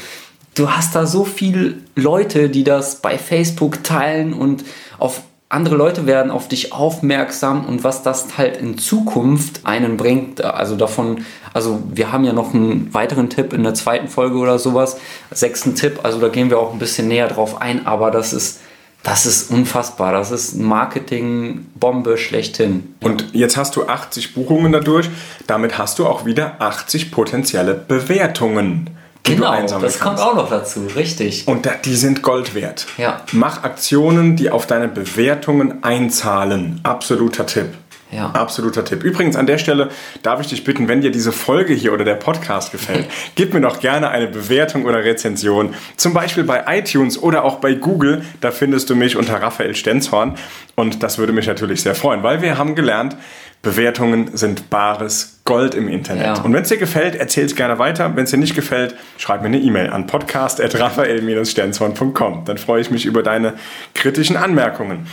du 0.56 0.72
hast 0.72 0.96
da 0.96 1.06
so 1.06 1.24
viele 1.24 1.76
Leute, 1.96 2.50
die 2.50 2.64
das 2.64 2.96
bei 2.96 3.20
Facebook 3.20 3.84
teilen 3.84 4.34
und 4.34 4.66
auf 4.98 5.22
andere 5.50 5.76
Leute 5.76 6.06
werden 6.06 6.30
auf 6.30 6.50
dich 6.50 6.74
aufmerksam 6.74 7.66
und 7.66 7.84
was 7.84 8.04
das 8.04 8.38
halt 8.38 8.58
in 8.58 8.78
Zukunft 8.78 9.62
einen 9.64 9.96
bringt, 9.96 10.44
also 10.44 10.76
davon, 10.76 11.26
also 11.54 11.82
wir 11.90 12.12
haben 12.12 12.26
ja 12.26 12.34
noch 12.34 12.54
einen 12.54 12.94
weiteren 12.94 13.30
Tipp 13.30 13.54
in 13.54 13.64
der 13.64 13.74
zweiten 13.74 14.10
Folge 14.10 14.38
oder 14.38 14.60
sowas, 14.60 14.98
sechsten 15.32 15.76
Tipp, 15.76 16.02
also 16.04 16.20
da 16.20 16.28
gehen 16.28 16.50
wir 16.50 16.60
auch 16.60 16.74
ein 16.74 16.80
bisschen 16.80 17.08
näher 17.08 17.30
drauf 17.30 17.62
ein, 17.62 17.88
aber 17.88 18.12
das 18.12 18.34
ist, 18.34 18.60
das 19.04 19.26
ist 19.26 19.50
unfassbar, 19.50 20.12
das 20.12 20.32
ist 20.32 20.58
Marketing-Bombe 20.58 22.18
schlechthin. 22.18 22.96
Und 23.02 23.34
jetzt 23.34 23.56
hast 23.56 23.78
du 23.78 23.88
80 23.88 24.34
Buchungen 24.34 24.74
dadurch. 24.74 25.10
Damit 25.46 25.78
hast 25.78 26.00
du 26.00 26.08
auch 26.08 26.26
wieder 26.26 26.58
80 26.60 27.12
potenzielle 27.12 27.74
Bewertungen. 27.74 28.97
Die 29.28 29.32
du 29.36 29.42
Genau, 29.42 29.52
einsammeln 29.52 29.86
das 29.92 30.00
kommt 30.00 30.18
kannst. 30.18 30.24
auch 30.32 30.36
noch 30.36 30.50
dazu, 30.50 30.88
richtig. 30.96 31.48
Und 31.48 31.68
die 31.86 31.96
sind 31.96 32.22
Gold 32.22 32.56
wert. 32.56 32.88
Ja. 32.98 33.22
Mach 33.34 33.64
Aktionen, 33.64 34.36
die 34.36 34.50
auf 34.50 34.66
deine 34.68 34.88
Bewertungen 34.88 35.84
einzahlen. 35.84 36.80
Absoluter 36.84 37.46
Tipp. 37.46 37.68
Ja. 38.10 38.28
Absoluter 38.32 38.86
Tipp. 38.86 39.04
Übrigens 39.04 39.36
an 39.36 39.48
der 39.48 39.58
Stelle 39.58 39.90
darf 40.24 40.40
ich 40.40 40.48
dich 40.48 40.64
bitten, 40.64 40.88
wenn 40.88 41.02
dir 41.02 41.12
diese 41.12 41.34
Folge 41.34 41.74
hier 41.74 41.92
oder 41.92 42.06
der 42.06 42.16
Podcast 42.16 42.72
gefällt, 42.72 43.06
gib 43.36 43.54
mir 43.54 43.60
doch 43.60 43.82
gerne 43.82 44.10
eine 44.10 44.28
Bewertung 44.28 44.86
oder 44.86 45.04
Rezension. 45.04 45.76
Zum 45.98 46.14
Beispiel 46.14 46.46
bei 46.46 46.64
iTunes 46.80 47.22
oder 47.22 47.44
auch 47.44 47.56
bei 47.58 47.74
Google. 47.74 48.22
Da 48.40 48.52
findest 48.52 48.90
du 48.90 48.96
mich 48.96 49.18
unter 49.18 49.42
Raphael 49.42 49.76
Stenzhorn. 49.76 50.36
Und 50.76 51.04
das 51.04 51.18
würde 51.18 51.34
mich 51.34 51.48
natürlich 51.48 51.82
sehr 51.82 51.96
freuen, 51.96 52.24
weil 52.24 52.42
wir 52.42 52.58
haben 52.58 52.76
gelernt, 52.76 53.18
Bewertungen 53.62 54.38
sind 54.38 54.70
bares 54.70 55.37
Gold 55.48 55.74
im 55.74 55.88
Internet. 55.88 56.26
Ja. 56.26 56.40
Und 56.42 56.54
wenn 56.54 56.62
es 56.62 56.70
dir 56.70 56.78
gefällt, 56.78 57.16
erzähl 57.16 57.46
es 57.46 57.56
gerne 57.56 57.80
weiter. 57.80 58.16
Wenn 58.16 58.26
es 58.26 58.32
dir 58.32 58.38
nicht 58.38 58.54
gefällt, 58.54 58.94
schreib 59.18 59.42
mir 59.42 59.48
eine 59.48 59.60
E-Mail 59.60 59.90
an 59.90 60.06
podcast.raphael-stenzhorn.com. 60.06 62.44
Dann 62.46 62.58
freue 62.58 62.82
ich 62.82 62.92
mich 62.92 63.06
über 63.06 63.24
deine 63.24 63.54
kritischen 63.96 64.36
Anmerkungen. 64.36 65.08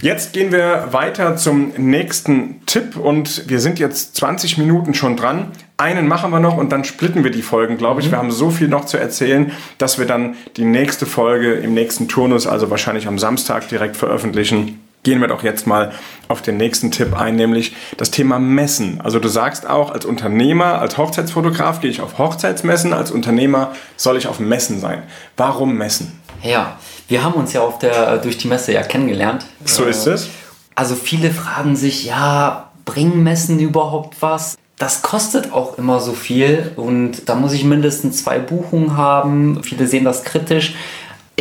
Jetzt 0.00 0.32
gehen 0.32 0.52
wir 0.52 0.92
weiter 0.92 1.34
zum 1.36 1.72
nächsten 1.76 2.64
Tipp 2.66 2.96
und 2.96 3.50
wir 3.50 3.58
sind 3.58 3.80
jetzt 3.80 4.14
20 4.16 4.58
Minuten 4.58 4.94
schon 4.94 5.16
dran. 5.16 5.48
Einen 5.76 6.06
machen 6.06 6.30
wir 6.30 6.38
noch 6.38 6.56
und 6.56 6.70
dann 6.70 6.84
splitten 6.84 7.24
wir 7.24 7.32
die 7.32 7.42
Folgen, 7.42 7.76
glaube 7.76 8.00
ich. 8.00 8.12
Wir 8.12 8.18
haben 8.18 8.30
so 8.30 8.50
viel 8.50 8.68
noch 8.68 8.84
zu 8.84 8.96
erzählen, 8.96 9.50
dass 9.78 9.98
wir 9.98 10.06
dann 10.06 10.36
die 10.56 10.64
nächste 10.64 11.04
Folge 11.04 11.54
im 11.54 11.74
nächsten 11.74 12.06
Turnus, 12.06 12.46
also 12.46 12.70
wahrscheinlich 12.70 13.08
am 13.08 13.18
Samstag 13.18 13.68
direkt 13.68 13.96
veröffentlichen. 13.96 14.78
Gehen 15.02 15.20
wir 15.20 15.28
doch 15.28 15.42
jetzt 15.42 15.66
mal 15.66 15.92
auf 16.28 16.42
den 16.42 16.58
nächsten 16.58 16.90
Tipp 16.90 17.18
ein, 17.18 17.36
nämlich 17.36 17.74
das 17.96 18.10
Thema 18.10 18.38
Messen. 18.38 19.00
Also 19.00 19.18
du 19.18 19.28
sagst 19.28 19.66
auch, 19.66 19.90
als 19.90 20.04
Unternehmer, 20.04 20.78
als 20.78 20.98
Hochzeitsfotograf 20.98 21.80
gehe 21.80 21.90
ich 21.90 22.02
auf 22.02 22.18
Hochzeitsmessen, 22.18 22.92
als 22.92 23.10
Unternehmer 23.10 23.72
soll 23.96 24.18
ich 24.18 24.26
auf 24.26 24.40
Messen 24.40 24.78
sein. 24.78 25.02
Warum 25.38 25.74
Messen? 25.76 26.20
Ja, 26.42 26.78
wir 27.08 27.24
haben 27.24 27.34
uns 27.34 27.54
ja 27.54 27.62
auf 27.62 27.78
der, 27.78 28.18
durch 28.18 28.36
die 28.36 28.48
Messe 28.48 28.72
ja 28.72 28.82
kennengelernt. 28.82 29.46
So 29.64 29.84
ist 29.84 30.06
es. 30.06 30.28
Also 30.74 30.94
viele 30.94 31.30
fragen 31.30 31.76
sich, 31.76 32.04
ja, 32.04 32.70
bringen 32.84 33.22
Messen 33.22 33.58
überhaupt 33.58 34.16
was? 34.20 34.56
Das 34.78 35.02
kostet 35.02 35.52
auch 35.52 35.76
immer 35.76 36.00
so 36.00 36.14
viel 36.14 36.72
und 36.76 37.28
da 37.28 37.34
muss 37.34 37.52
ich 37.52 37.64
mindestens 37.64 38.24
zwei 38.24 38.38
Buchungen 38.38 38.96
haben. 38.96 39.62
Viele 39.62 39.86
sehen 39.86 40.04
das 40.04 40.24
kritisch. 40.24 40.74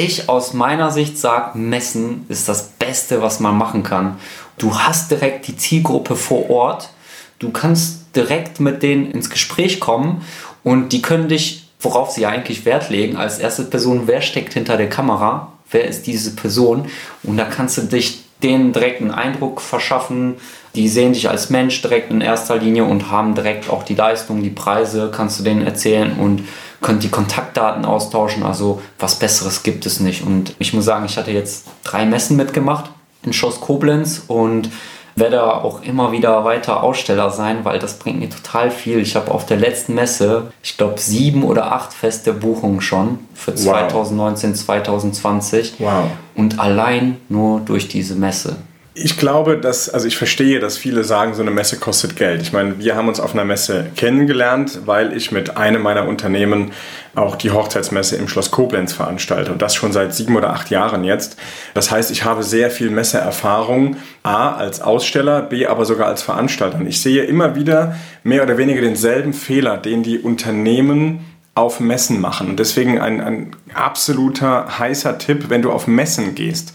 Ich 0.02 0.30
aus 0.30 0.54
meiner 0.54 0.92
Sicht 0.92 1.18
sage, 1.18 1.58
Messen 1.58 2.26
ist 2.30 2.48
das 2.48 2.70
Beste, 2.70 3.22
was 3.22 3.42
man 3.42 3.58
machen 3.58 3.84
kann. 3.84 4.18
Du 4.58 4.80
hast 4.80 5.12
direkt 5.12 5.46
die 5.48 5.58
Zielgruppe 5.58 6.16
vor 6.16 6.50
Ort. 6.50 6.92
Du 7.38 7.52
kannst 7.52 8.16
direkt 8.16 8.62
mit 8.62 8.82
denen 8.82 9.12
ins 9.12 9.30
Gespräch 9.30 9.82
kommen 9.82 10.22
und 10.64 10.94
die 10.94 11.02
können 11.02 11.28
dich, 11.28 11.68
worauf 11.82 12.12
sie 12.12 12.26
eigentlich 12.26 12.64
Wert 12.64 12.90
legen, 12.90 13.18
als 13.18 13.40
erste 13.40 13.64
Person, 13.64 14.04
wer 14.06 14.22
steckt 14.22 14.54
hinter 14.54 14.78
der 14.78 14.88
Kamera, 14.88 15.52
wer 15.70 15.84
ist 15.84 16.08
diese 16.08 16.34
Person 16.34 16.86
und 17.24 17.36
da 17.36 17.44
kannst 17.44 17.78
du 17.78 17.82
dich 17.82 18.24
denen 18.42 18.72
direkt 18.72 19.02
einen 19.02 19.12
Eindruck 19.12 19.60
verschaffen. 19.60 20.36
Die 20.76 20.88
sehen 20.88 21.14
dich 21.14 21.30
als 21.30 21.50
Mensch 21.50 21.82
direkt 21.82 22.12
in 22.12 22.22
erster 22.22 22.58
Linie 22.58 22.84
und 22.84 23.12
haben 23.12 23.36
direkt 23.36 23.70
auch 23.70 23.84
die 23.84 23.96
Leistung, 23.96 24.44
die 24.44 24.50
Preise, 24.50 25.12
kannst 25.14 25.40
du 25.40 25.44
denen 25.44 25.66
erzählen 25.66 26.14
und 26.14 26.44
könnt 26.82 27.04
die 27.04 27.10
Kontaktdaten 27.10 27.86
austauschen. 27.86 28.44
Also 28.44 28.82
was 29.00 29.16
Besseres 29.16 29.64
gibt 29.64 29.86
es 29.86 30.00
nicht. 30.00 30.26
Und 30.26 30.56
ich 30.60 30.74
muss 30.74 30.86
sagen, 30.86 31.06
ich 31.06 31.18
hatte 31.18 31.32
jetzt 31.32 31.66
drei 31.84 32.06
Messen 32.06 32.38
mitgemacht 32.38 32.92
in 33.24 33.34
Schloss 33.34 33.60
Koblenz 33.60 34.24
und 34.28 34.70
werde 35.16 35.44
auch 35.44 35.84
immer 35.84 36.12
wieder 36.12 36.46
weiter 36.46 36.82
Aussteller 36.82 37.30
sein, 37.30 37.66
weil 37.66 37.80
das 37.80 38.00
bringt 38.00 38.20
mir 38.20 38.30
total 38.30 38.72
viel. 38.72 39.00
Ich 39.00 39.16
habe 39.16 39.32
auf 39.32 39.46
der 39.46 39.58
letzten 39.58 39.96
Messe, 39.96 40.52
ich 40.64 40.78
glaube, 40.78 41.00
sieben 41.00 41.44
oder 41.44 41.74
acht 41.74 41.94
feste 41.94 42.34
Buchungen 42.34 42.80
schon 42.80 43.20
für 43.34 43.54
2019, 43.54 44.56
2020. 44.56 45.74
Wow. 45.80 46.06
Und 46.36 46.60
allein 46.60 47.18
nur 47.28 47.60
durch 47.60 47.90
diese 47.90 48.16
Messe. 48.16 48.58
Ich 49.02 49.18
glaube, 49.18 49.58
dass, 49.58 49.90
also 49.90 50.08
ich 50.08 50.18
verstehe, 50.18 50.60
dass 50.60 50.78
viele 50.78 51.06
sagen, 51.06 51.34
so 51.34 51.42
eine 51.42 51.52
Messe 51.52 51.78
kostet 51.78 52.18
Geld. 52.18 52.42
Ich 52.42 52.52
meine, 52.52 52.80
wir 52.80 52.96
haben 52.98 53.08
uns 53.08 53.22
auf 53.22 53.34
einer 53.34 53.46
Messe 53.46 53.86
kennengelernt, 53.96 54.82
weil 54.86 55.16
ich 55.16 55.32
mit 55.32 55.56
einem 55.56 55.82
meiner 55.82 56.06
Unternehmen 56.06 56.72
auch 57.16 57.38
die 57.38 57.52
Hochzeitsmesse 57.52 58.18
im 58.18 58.28
Schloss 58.28 58.52
Koblenz 58.52 58.92
veranstalte 58.92 59.54
und 59.54 59.62
das 59.62 59.74
schon 59.74 59.94
seit 59.94 60.14
sieben 60.14 60.36
oder 60.36 60.50
acht 60.50 60.70
Jahren 60.70 61.06
jetzt. 61.06 61.38
Das 61.74 61.92
heißt, 61.92 62.12
ich 62.12 62.26
habe 62.26 62.44
sehr 62.44 62.72
viel 62.72 62.90
Messeerfahrung, 62.90 63.96
A 64.24 64.56
als 64.56 64.82
Aussteller, 64.82 65.44
B 65.44 65.66
aber 65.66 65.86
sogar 65.86 66.08
als 66.08 66.22
Veranstalter. 66.22 66.78
Und 66.78 66.88
ich 66.88 67.02
sehe 67.02 67.24
immer 67.24 67.56
wieder 67.56 67.96
mehr 68.24 68.44
oder 68.44 68.58
weniger 68.58 68.82
denselben 68.82 69.34
Fehler, 69.34 69.78
den 69.78 70.04
die 70.04 70.20
Unternehmen 70.20 71.26
auf 71.60 71.80
Messen 71.82 72.22
machen. 72.22 72.50
Und 72.50 72.60
deswegen 72.60 73.00
ein, 73.00 73.20
ein 73.22 73.52
absoluter 73.74 74.80
heißer 74.80 75.18
Tipp, 75.18 75.46
wenn 75.50 75.62
du 75.62 75.72
auf 75.72 75.88
Messen 75.88 76.34
gehst. 76.34 76.74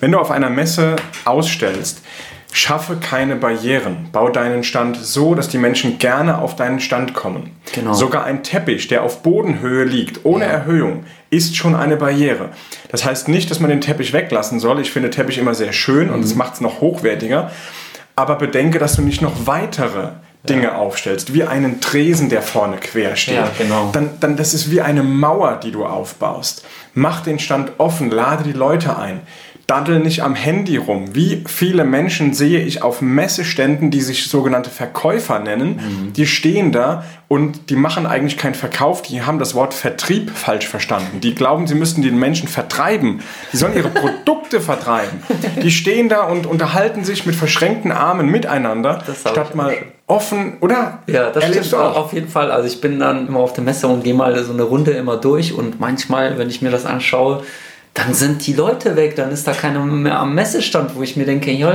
Wenn 0.00 0.12
du 0.12 0.18
auf 0.18 0.30
einer 0.30 0.48
Messe 0.50 0.96
ausstellst, 1.24 2.00
schaffe 2.52 2.96
keine 2.96 3.36
Barrieren. 3.36 4.08
Bau 4.12 4.28
deinen 4.30 4.64
Stand 4.64 4.96
so, 4.96 5.34
dass 5.34 5.48
die 5.48 5.58
Menschen 5.58 5.98
gerne 5.98 6.38
auf 6.38 6.56
deinen 6.56 6.80
Stand 6.80 7.14
kommen. 7.14 7.50
Genau. 7.74 7.92
Sogar 7.92 8.24
ein 8.24 8.42
Teppich, 8.42 8.88
der 8.88 9.02
auf 9.02 9.22
Bodenhöhe 9.22 9.84
liegt, 9.84 10.24
ohne 10.24 10.44
Ja. 10.46 10.50
Erhöhung, 10.50 11.04
ist 11.30 11.56
schon 11.56 11.74
eine 11.74 11.96
Barriere. 11.96 12.50
Das 12.90 13.04
heißt 13.04 13.28
nicht, 13.28 13.50
dass 13.50 13.60
man 13.60 13.70
den 13.70 13.80
Teppich 13.80 14.12
weglassen 14.12 14.60
soll. 14.60 14.80
Ich 14.80 14.90
finde 14.90 15.10
Teppich 15.10 15.38
immer 15.38 15.54
sehr 15.54 15.72
schön 15.72 16.10
und 16.10 16.18
Mhm. 16.18 16.24
es 16.24 16.34
macht 16.34 16.54
es 16.54 16.60
noch 16.60 16.80
hochwertiger. 16.80 17.50
Aber 18.16 18.36
bedenke, 18.36 18.78
dass 18.78 18.96
du 18.96 19.02
nicht 19.02 19.22
noch 19.22 19.46
weitere 19.46 20.08
Dinge 20.48 20.74
aufstellst, 20.76 21.34
wie 21.34 21.44
einen 21.44 21.80
Tresen, 21.80 22.28
der 22.28 22.42
vorne 22.42 22.76
quer 22.78 23.14
steht. 23.16 23.36
Ja, 23.36 23.48
genau. 23.56 23.90
Dann, 23.92 24.10
dann 24.20 24.36
das 24.36 24.54
ist 24.54 24.70
wie 24.70 24.80
eine 24.80 25.02
Mauer, 25.02 25.60
die 25.62 25.70
du 25.70 25.84
aufbaust. 25.86 26.64
Mach 26.94 27.20
den 27.20 27.38
Stand 27.38 27.72
offen, 27.78 28.10
lade 28.10 28.42
die 28.44 28.52
Leute 28.52 28.98
ein. 28.98 29.20
Daddel 29.68 30.00
nicht 30.00 30.24
am 30.24 30.34
Handy 30.34 30.76
rum. 30.76 31.14
Wie 31.14 31.44
viele 31.46 31.84
Menschen 31.84 32.34
sehe 32.34 32.58
ich 32.60 32.82
auf 32.82 33.00
Messeständen, 33.00 33.92
die 33.92 34.00
sich 34.00 34.26
sogenannte 34.26 34.68
Verkäufer 34.70 35.38
nennen, 35.38 35.76
Mhm. 35.76 36.12
die 36.14 36.26
stehen 36.26 36.72
da 36.72 37.04
und 37.28 37.70
die 37.70 37.76
machen 37.76 38.04
eigentlich 38.04 38.36
keinen 38.36 38.54
Verkauf, 38.56 39.02
die 39.02 39.22
haben 39.22 39.38
das 39.38 39.54
Wort 39.54 39.72
Vertrieb 39.72 40.32
falsch 40.36 40.66
verstanden. 40.66 41.20
Die 41.20 41.34
glauben, 41.36 41.68
sie 41.68 41.76
müssten 41.76 42.02
den 42.02 42.18
Menschen 42.18 42.48
vertreiben. 42.48 43.20
Die 43.52 43.56
sollen 43.56 43.76
ihre 43.76 43.88
Produkte 43.88 44.60
vertreiben. 44.60 45.22
Die 45.62 45.70
stehen 45.70 46.08
da 46.08 46.24
und 46.24 46.44
unterhalten 46.46 47.04
sich 47.04 47.24
mit 47.24 47.36
verschränkten 47.36 47.92
Armen 47.92 48.26
miteinander, 48.26 49.02
statt 49.20 49.54
mal 49.54 49.76
offen, 50.12 50.58
oder? 50.60 50.98
Ja, 51.06 51.30
das 51.30 51.42
Erlebst 51.44 51.68
stimmt 51.68 51.82
auch? 51.82 51.96
auf 51.96 52.12
jeden 52.12 52.28
Fall. 52.28 52.50
Also 52.50 52.66
ich 52.66 52.80
bin 52.80 53.00
dann 53.00 53.26
immer 53.26 53.40
auf 53.40 53.52
der 53.52 53.64
Messe 53.64 53.88
und 53.88 54.04
gehe 54.04 54.14
mal 54.14 54.42
so 54.44 54.52
eine 54.52 54.62
Runde 54.62 54.92
immer 54.92 55.16
durch 55.16 55.54
und 55.54 55.80
manchmal, 55.80 56.38
wenn 56.38 56.50
ich 56.50 56.62
mir 56.62 56.70
das 56.70 56.86
anschaue, 56.86 57.42
dann 57.94 58.14
sind 58.14 58.46
die 58.46 58.54
Leute 58.54 58.96
weg, 58.96 59.16
dann 59.16 59.30
ist 59.30 59.46
da 59.46 59.52
keiner 59.52 59.84
mehr 59.84 60.18
am 60.18 60.34
Messestand, 60.34 60.96
wo 60.96 61.02
ich 61.02 61.16
mir 61.16 61.26
denke, 61.26 61.50
ja, 61.50 61.72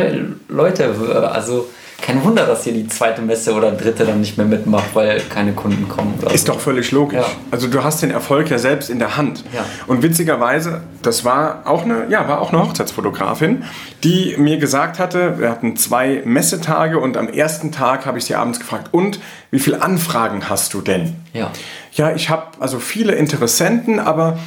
Leute, 0.49 0.93
also 1.31 1.67
kein 2.01 2.23
Wunder, 2.23 2.45
dass 2.45 2.63
hier 2.63 2.73
die 2.73 2.87
zweite 2.87 3.21
Messe 3.21 3.53
oder 3.53 3.71
dritte 3.71 4.05
dann 4.05 4.19
nicht 4.19 4.37
mehr 4.37 4.45
mitmacht, 4.45 4.93
weil 4.93 5.19
keine 5.29 5.53
Kunden 5.53 5.89
kommen. 5.89 6.13
Ist 6.31 6.45
so. 6.45 6.53
doch 6.53 6.59
völlig 6.59 6.91
logisch. 6.91 7.19
Ja. 7.19 7.25
Also 7.49 7.67
du 7.67 7.83
hast 7.83 8.03
den 8.03 8.11
Erfolg 8.11 8.49
ja 8.49 8.59
selbst 8.59 8.89
in 8.89 8.99
der 8.99 9.17
Hand. 9.17 9.43
Ja. 9.53 9.65
Und 9.87 10.03
witzigerweise, 10.03 10.81
das 11.01 11.25
war 11.25 11.63
auch 11.65 11.83
eine, 11.83 12.05
ja, 12.09 12.27
war 12.27 12.41
auch 12.41 12.53
eine 12.53 12.63
Hochzeitsfotografin, 12.63 13.63
die 14.03 14.35
mir 14.37 14.57
gesagt 14.57 14.99
hatte, 14.99 15.39
wir 15.39 15.49
hatten 15.49 15.75
zwei 15.75 16.21
Messetage 16.23 16.99
und 16.99 17.17
am 17.17 17.29
ersten 17.29 17.71
Tag 17.71 18.05
habe 18.05 18.19
ich 18.19 18.25
sie 18.25 18.35
abends 18.35 18.59
gefragt, 18.59 18.89
und 18.91 19.19
wie 19.49 19.59
viele 19.59 19.81
Anfragen 19.81 20.49
hast 20.49 20.73
du 20.73 20.81
denn? 20.81 21.15
Ja. 21.33 21.51
Ja, 21.93 22.13
ich 22.13 22.29
habe 22.29 22.45
also 22.59 22.79
viele 22.79 23.13
Interessenten, 23.13 23.99
aber 23.99 24.37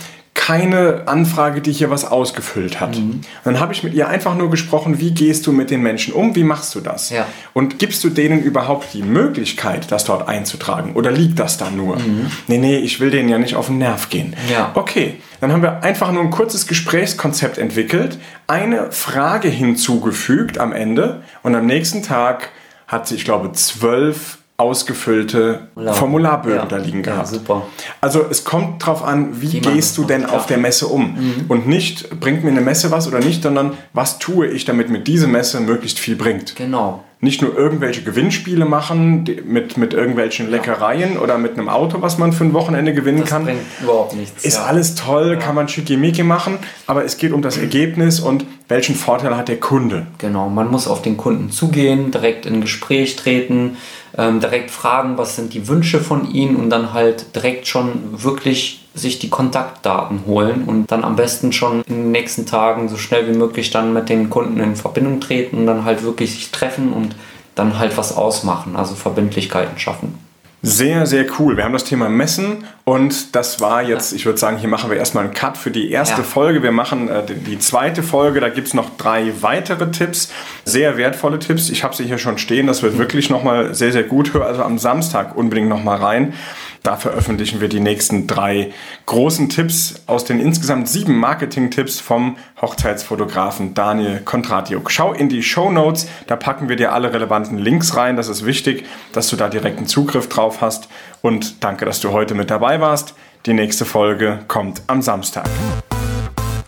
keine 0.40 1.02
Anfrage, 1.04 1.60
die 1.60 1.70
hier 1.70 1.90
was 1.90 2.06
ausgefüllt 2.06 2.80
hat. 2.80 2.96
Mhm. 2.96 3.20
Dann 3.44 3.60
habe 3.60 3.74
ich 3.74 3.82
mit 3.82 3.92
ihr 3.92 4.08
einfach 4.08 4.34
nur 4.34 4.48
gesprochen, 4.48 4.98
wie 4.98 5.10
gehst 5.10 5.46
du 5.46 5.52
mit 5.52 5.70
den 5.70 5.82
Menschen 5.82 6.14
um, 6.14 6.34
wie 6.34 6.44
machst 6.44 6.74
du 6.74 6.80
das? 6.80 7.10
Ja. 7.10 7.26
Und 7.52 7.78
gibst 7.78 8.02
du 8.04 8.08
denen 8.08 8.42
überhaupt 8.42 8.94
die 8.94 9.02
Möglichkeit, 9.02 9.92
das 9.92 10.04
dort 10.04 10.28
einzutragen? 10.28 10.94
Oder 10.94 11.10
liegt 11.10 11.38
das 11.38 11.58
da 11.58 11.70
nur? 11.70 11.98
Nee, 12.46 12.56
nee, 12.56 12.78
ich 12.78 13.00
will 13.00 13.10
denen 13.10 13.28
ja 13.28 13.38
nicht 13.38 13.54
auf 13.54 13.66
den 13.66 13.76
Nerv 13.76 14.08
gehen. 14.08 14.28
Mhm. 14.28 14.52
Ja. 14.52 14.70
Okay, 14.74 15.20
dann 15.42 15.52
haben 15.52 15.60
wir 15.60 15.82
einfach 15.82 16.10
nur 16.10 16.22
ein 16.22 16.30
kurzes 16.30 16.66
Gesprächskonzept 16.66 17.58
entwickelt, 17.58 18.16
eine 18.46 18.92
Frage 18.92 19.48
hinzugefügt 19.48 20.56
am 20.56 20.72
Ende 20.72 21.22
und 21.42 21.54
am 21.54 21.66
nächsten 21.66 22.02
Tag 22.02 22.48
hat 22.86 23.06
sie, 23.06 23.16
ich 23.16 23.26
glaube, 23.26 23.52
zwölf 23.52 24.38
ausgefüllte 24.60 25.68
Formular. 25.74 25.94
Formularbögen 25.94 26.58
Ja. 26.58 26.64
da 26.66 26.76
liegen 26.76 26.98
Ja, 26.98 27.12
gehabt. 27.12 27.28
super. 27.28 27.62
Also 28.00 28.24
es 28.30 28.44
kommt 28.44 28.84
drauf 28.84 29.02
an, 29.02 29.40
wie 29.40 29.60
man 29.60 29.74
gehst 29.74 29.96
du 29.98 30.04
denn 30.04 30.26
auf 30.26 30.46
der 30.46 30.58
Messe 30.58 30.86
um? 30.86 31.16
Und 31.48 31.66
nicht, 31.66 32.20
bringt 32.20 32.44
mir 32.44 32.50
eine 32.50 32.60
Messe 32.60 32.90
was 32.90 33.08
oder 33.08 33.18
nicht, 33.20 33.42
sondern 33.42 33.72
was 33.92 34.18
tue 34.18 34.46
ich, 34.48 34.64
damit 34.64 34.90
mir 34.90 35.00
diese 35.00 35.26
Messe 35.26 35.60
möglichst 35.60 35.98
viel 35.98 36.16
bringt. 36.16 36.54
Genau. 36.56 37.02
Nicht 37.22 37.42
nur 37.42 37.54
irgendwelche 37.54 38.02
Gewinnspiele 38.02 38.64
machen 38.64 39.24
mit, 39.44 39.76
mit 39.76 39.92
irgendwelchen 39.92 40.50
Leckereien 40.50 41.18
oder 41.18 41.36
mit 41.36 41.52
einem 41.52 41.68
Auto, 41.68 42.00
was 42.00 42.16
man 42.16 42.32
für 42.32 42.44
ein 42.44 42.54
Wochenende 42.54 42.94
gewinnen 42.94 43.20
Das 43.20 43.28
kann. 43.28 43.44
bringt 43.44 43.60
überhaupt 43.82 44.14
nichts. 44.16 44.42
Ist 44.42 44.54
ja. 44.56 44.64
alles 44.64 44.94
toll, 44.94 45.38
kann 45.38 45.54
man 45.54 45.68
schickimicki 45.68 46.22
machen, 46.22 46.58
aber 46.86 47.04
es 47.04 47.18
geht 47.18 47.32
um 47.32 47.42
das 47.42 47.58
Ergebnis 47.58 48.20
und 48.20 48.46
welchen 48.68 48.94
Vorteil 48.94 49.36
hat 49.36 49.48
der 49.48 49.60
Kunde. 49.60 50.06
Genau, 50.16 50.48
man 50.48 50.70
muss 50.70 50.88
auf 50.88 51.02
den 51.02 51.18
Kunden 51.18 51.50
zugehen, 51.50 52.10
direkt 52.10 52.46
in 52.46 52.62
Gespräch 52.62 53.16
treten, 53.16 53.76
ähm, 54.16 54.40
direkt 54.40 54.70
fragen, 54.70 55.18
was 55.18 55.36
sind 55.36 55.52
die 55.52 55.68
Wünsche 55.68 56.00
von 56.00 56.30
ihnen 56.32 56.56
und 56.56 56.70
dann 56.70 56.94
halt 56.94 57.34
direkt 57.36 57.66
schon 57.66 58.22
wirklich 58.22 58.79
sich 58.94 59.18
die 59.18 59.30
Kontaktdaten 59.30 60.24
holen 60.26 60.64
und 60.66 60.90
dann 60.90 61.04
am 61.04 61.16
besten 61.16 61.52
schon 61.52 61.82
in 61.82 61.94
den 61.94 62.10
nächsten 62.10 62.46
Tagen 62.46 62.88
so 62.88 62.96
schnell 62.96 63.28
wie 63.28 63.36
möglich 63.38 63.70
dann 63.70 63.92
mit 63.92 64.08
den 64.08 64.30
Kunden 64.30 64.58
in 64.60 64.76
Verbindung 64.76 65.20
treten 65.20 65.58
und 65.58 65.66
dann 65.66 65.84
halt 65.84 66.02
wirklich 66.02 66.32
sich 66.32 66.50
treffen 66.50 66.92
und 66.92 67.14
dann 67.54 67.78
halt 67.78 67.96
was 67.96 68.16
ausmachen, 68.16 68.76
also 68.76 68.94
Verbindlichkeiten 68.94 69.78
schaffen. 69.78 70.18
Sehr, 70.62 71.06
sehr 71.06 71.24
cool. 71.38 71.56
Wir 71.56 71.64
haben 71.64 71.72
das 71.72 71.84
Thema 71.84 72.10
Messen 72.10 72.64
und 72.84 73.34
das 73.34 73.62
war 73.62 73.82
jetzt, 73.82 74.12
ich 74.12 74.26
würde 74.26 74.38
sagen, 74.38 74.58
hier 74.58 74.68
machen 74.68 74.90
wir 74.90 74.98
erstmal 74.98 75.24
einen 75.24 75.32
Cut 75.32 75.56
für 75.56 75.70
die 75.70 75.90
erste 75.90 76.20
Ja. 76.20 76.22
Folge. 76.22 76.62
Wir 76.62 76.70
machen 76.70 77.08
äh, 77.08 77.24
die, 77.24 77.34
die 77.34 77.58
zweite 77.58 78.02
Folge, 78.02 78.40
da 78.40 78.50
gibt 78.50 78.66
es 78.68 78.74
noch 78.74 78.90
drei 78.98 79.32
weitere 79.40 79.90
Tipps, 79.90 80.30
sehr 80.66 80.98
wertvolle 80.98 81.38
Tipps. 81.38 81.70
Ich 81.70 81.82
habe 81.82 81.96
sie 81.96 82.04
hier 82.04 82.18
schon 82.18 82.36
stehen, 82.36 82.66
das 82.66 82.82
wird 82.82 82.98
wirklich 82.98 83.30
nochmal 83.30 83.74
sehr, 83.74 83.90
sehr 83.90 84.02
gut. 84.02 84.34
Hör 84.34 84.44
also 84.44 84.62
am 84.62 84.78
Samstag 84.78 85.34
unbedingt 85.34 85.70
nochmal 85.70 85.96
rein. 85.96 86.34
Da 86.82 86.96
veröffentlichen 86.96 87.60
wir 87.60 87.68
die 87.68 87.80
nächsten 87.80 88.26
drei 88.26 88.72
großen 89.06 89.50
Tipps 89.50 90.02
aus 90.06 90.24
den 90.24 90.40
insgesamt 90.40 90.88
sieben 90.88 91.16
Marketing-Tipps 91.18 92.00
vom 92.00 92.36
Hochzeitsfotografen 92.60 93.74
Daniel 93.74 94.20
Kontratiuk. 94.20 94.90
Schau 94.90 95.12
in 95.12 95.28
die 95.28 95.42
Show 95.42 95.70
Notes, 95.70 96.08
da 96.26 96.36
packen 96.36 96.68
wir 96.68 96.76
dir 96.76 96.92
alle 96.92 97.12
relevanten 97.12 97.58
Links 97.58 97.96
rein. 97.96 98.16
Das 98.16 98.28
ist 98.28 98.46
wichtig, 98.46 98.86
dass 99.12 99.28
du 99.28 99.36
da 99.36 99.48
direkten 99.48 99.86
Zugriff 99.86 100.28
drauf 100.28 100.62
hast. 100.62 100.88
Und 101.20 101.62
danke, 101.62 101.84
dass 101.84 102.00
du 102.00 102.12
heute 102.12 102.34
mit 102.34 102.50
dabei 102.50 102.80
warst. 102.80 103.14
Die 103.46 103.52
nächste 103.52 103.84
Folge 103.84 104.40
kommt 104.48 104.82
am 104.86 105.02
Samstag. 105.02 105.48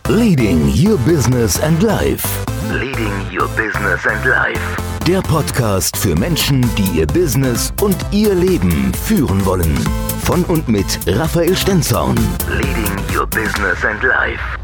Leading 0.07 0.71
Your 0.75 0.97
Business 0.99 1.59
and 1.59 1.81
Life. 1.81 2.27
Leading 2.71 3.11
your 3.31 3.47
business 3.55 4.05
and 4.07 4.25
life. 4.25 4.92
Der 5.07 5.21
Podcast 5.21 5.97
für 5.97 6.15
Menschen, 6.15 6.61
die 6.77 6.99
ihr 6.99 7.05
Business 7.05 7.73
und 7.81 7.97
ihr 8.11 8.33
Leben 8.33 8.93
führen 8.93 9.45
wollen. 9.45 9.77
Von 10.23 10.45
und 10.45 10.69
mit 10.69 10.97
Raphael 11.05 11.57
Stenzhorn. 11.57 12.15
Leading 12.47 12.95
your 13.13 13.27
business 13.27 13.83
and 13.83 14.01
life. 14.01 14.62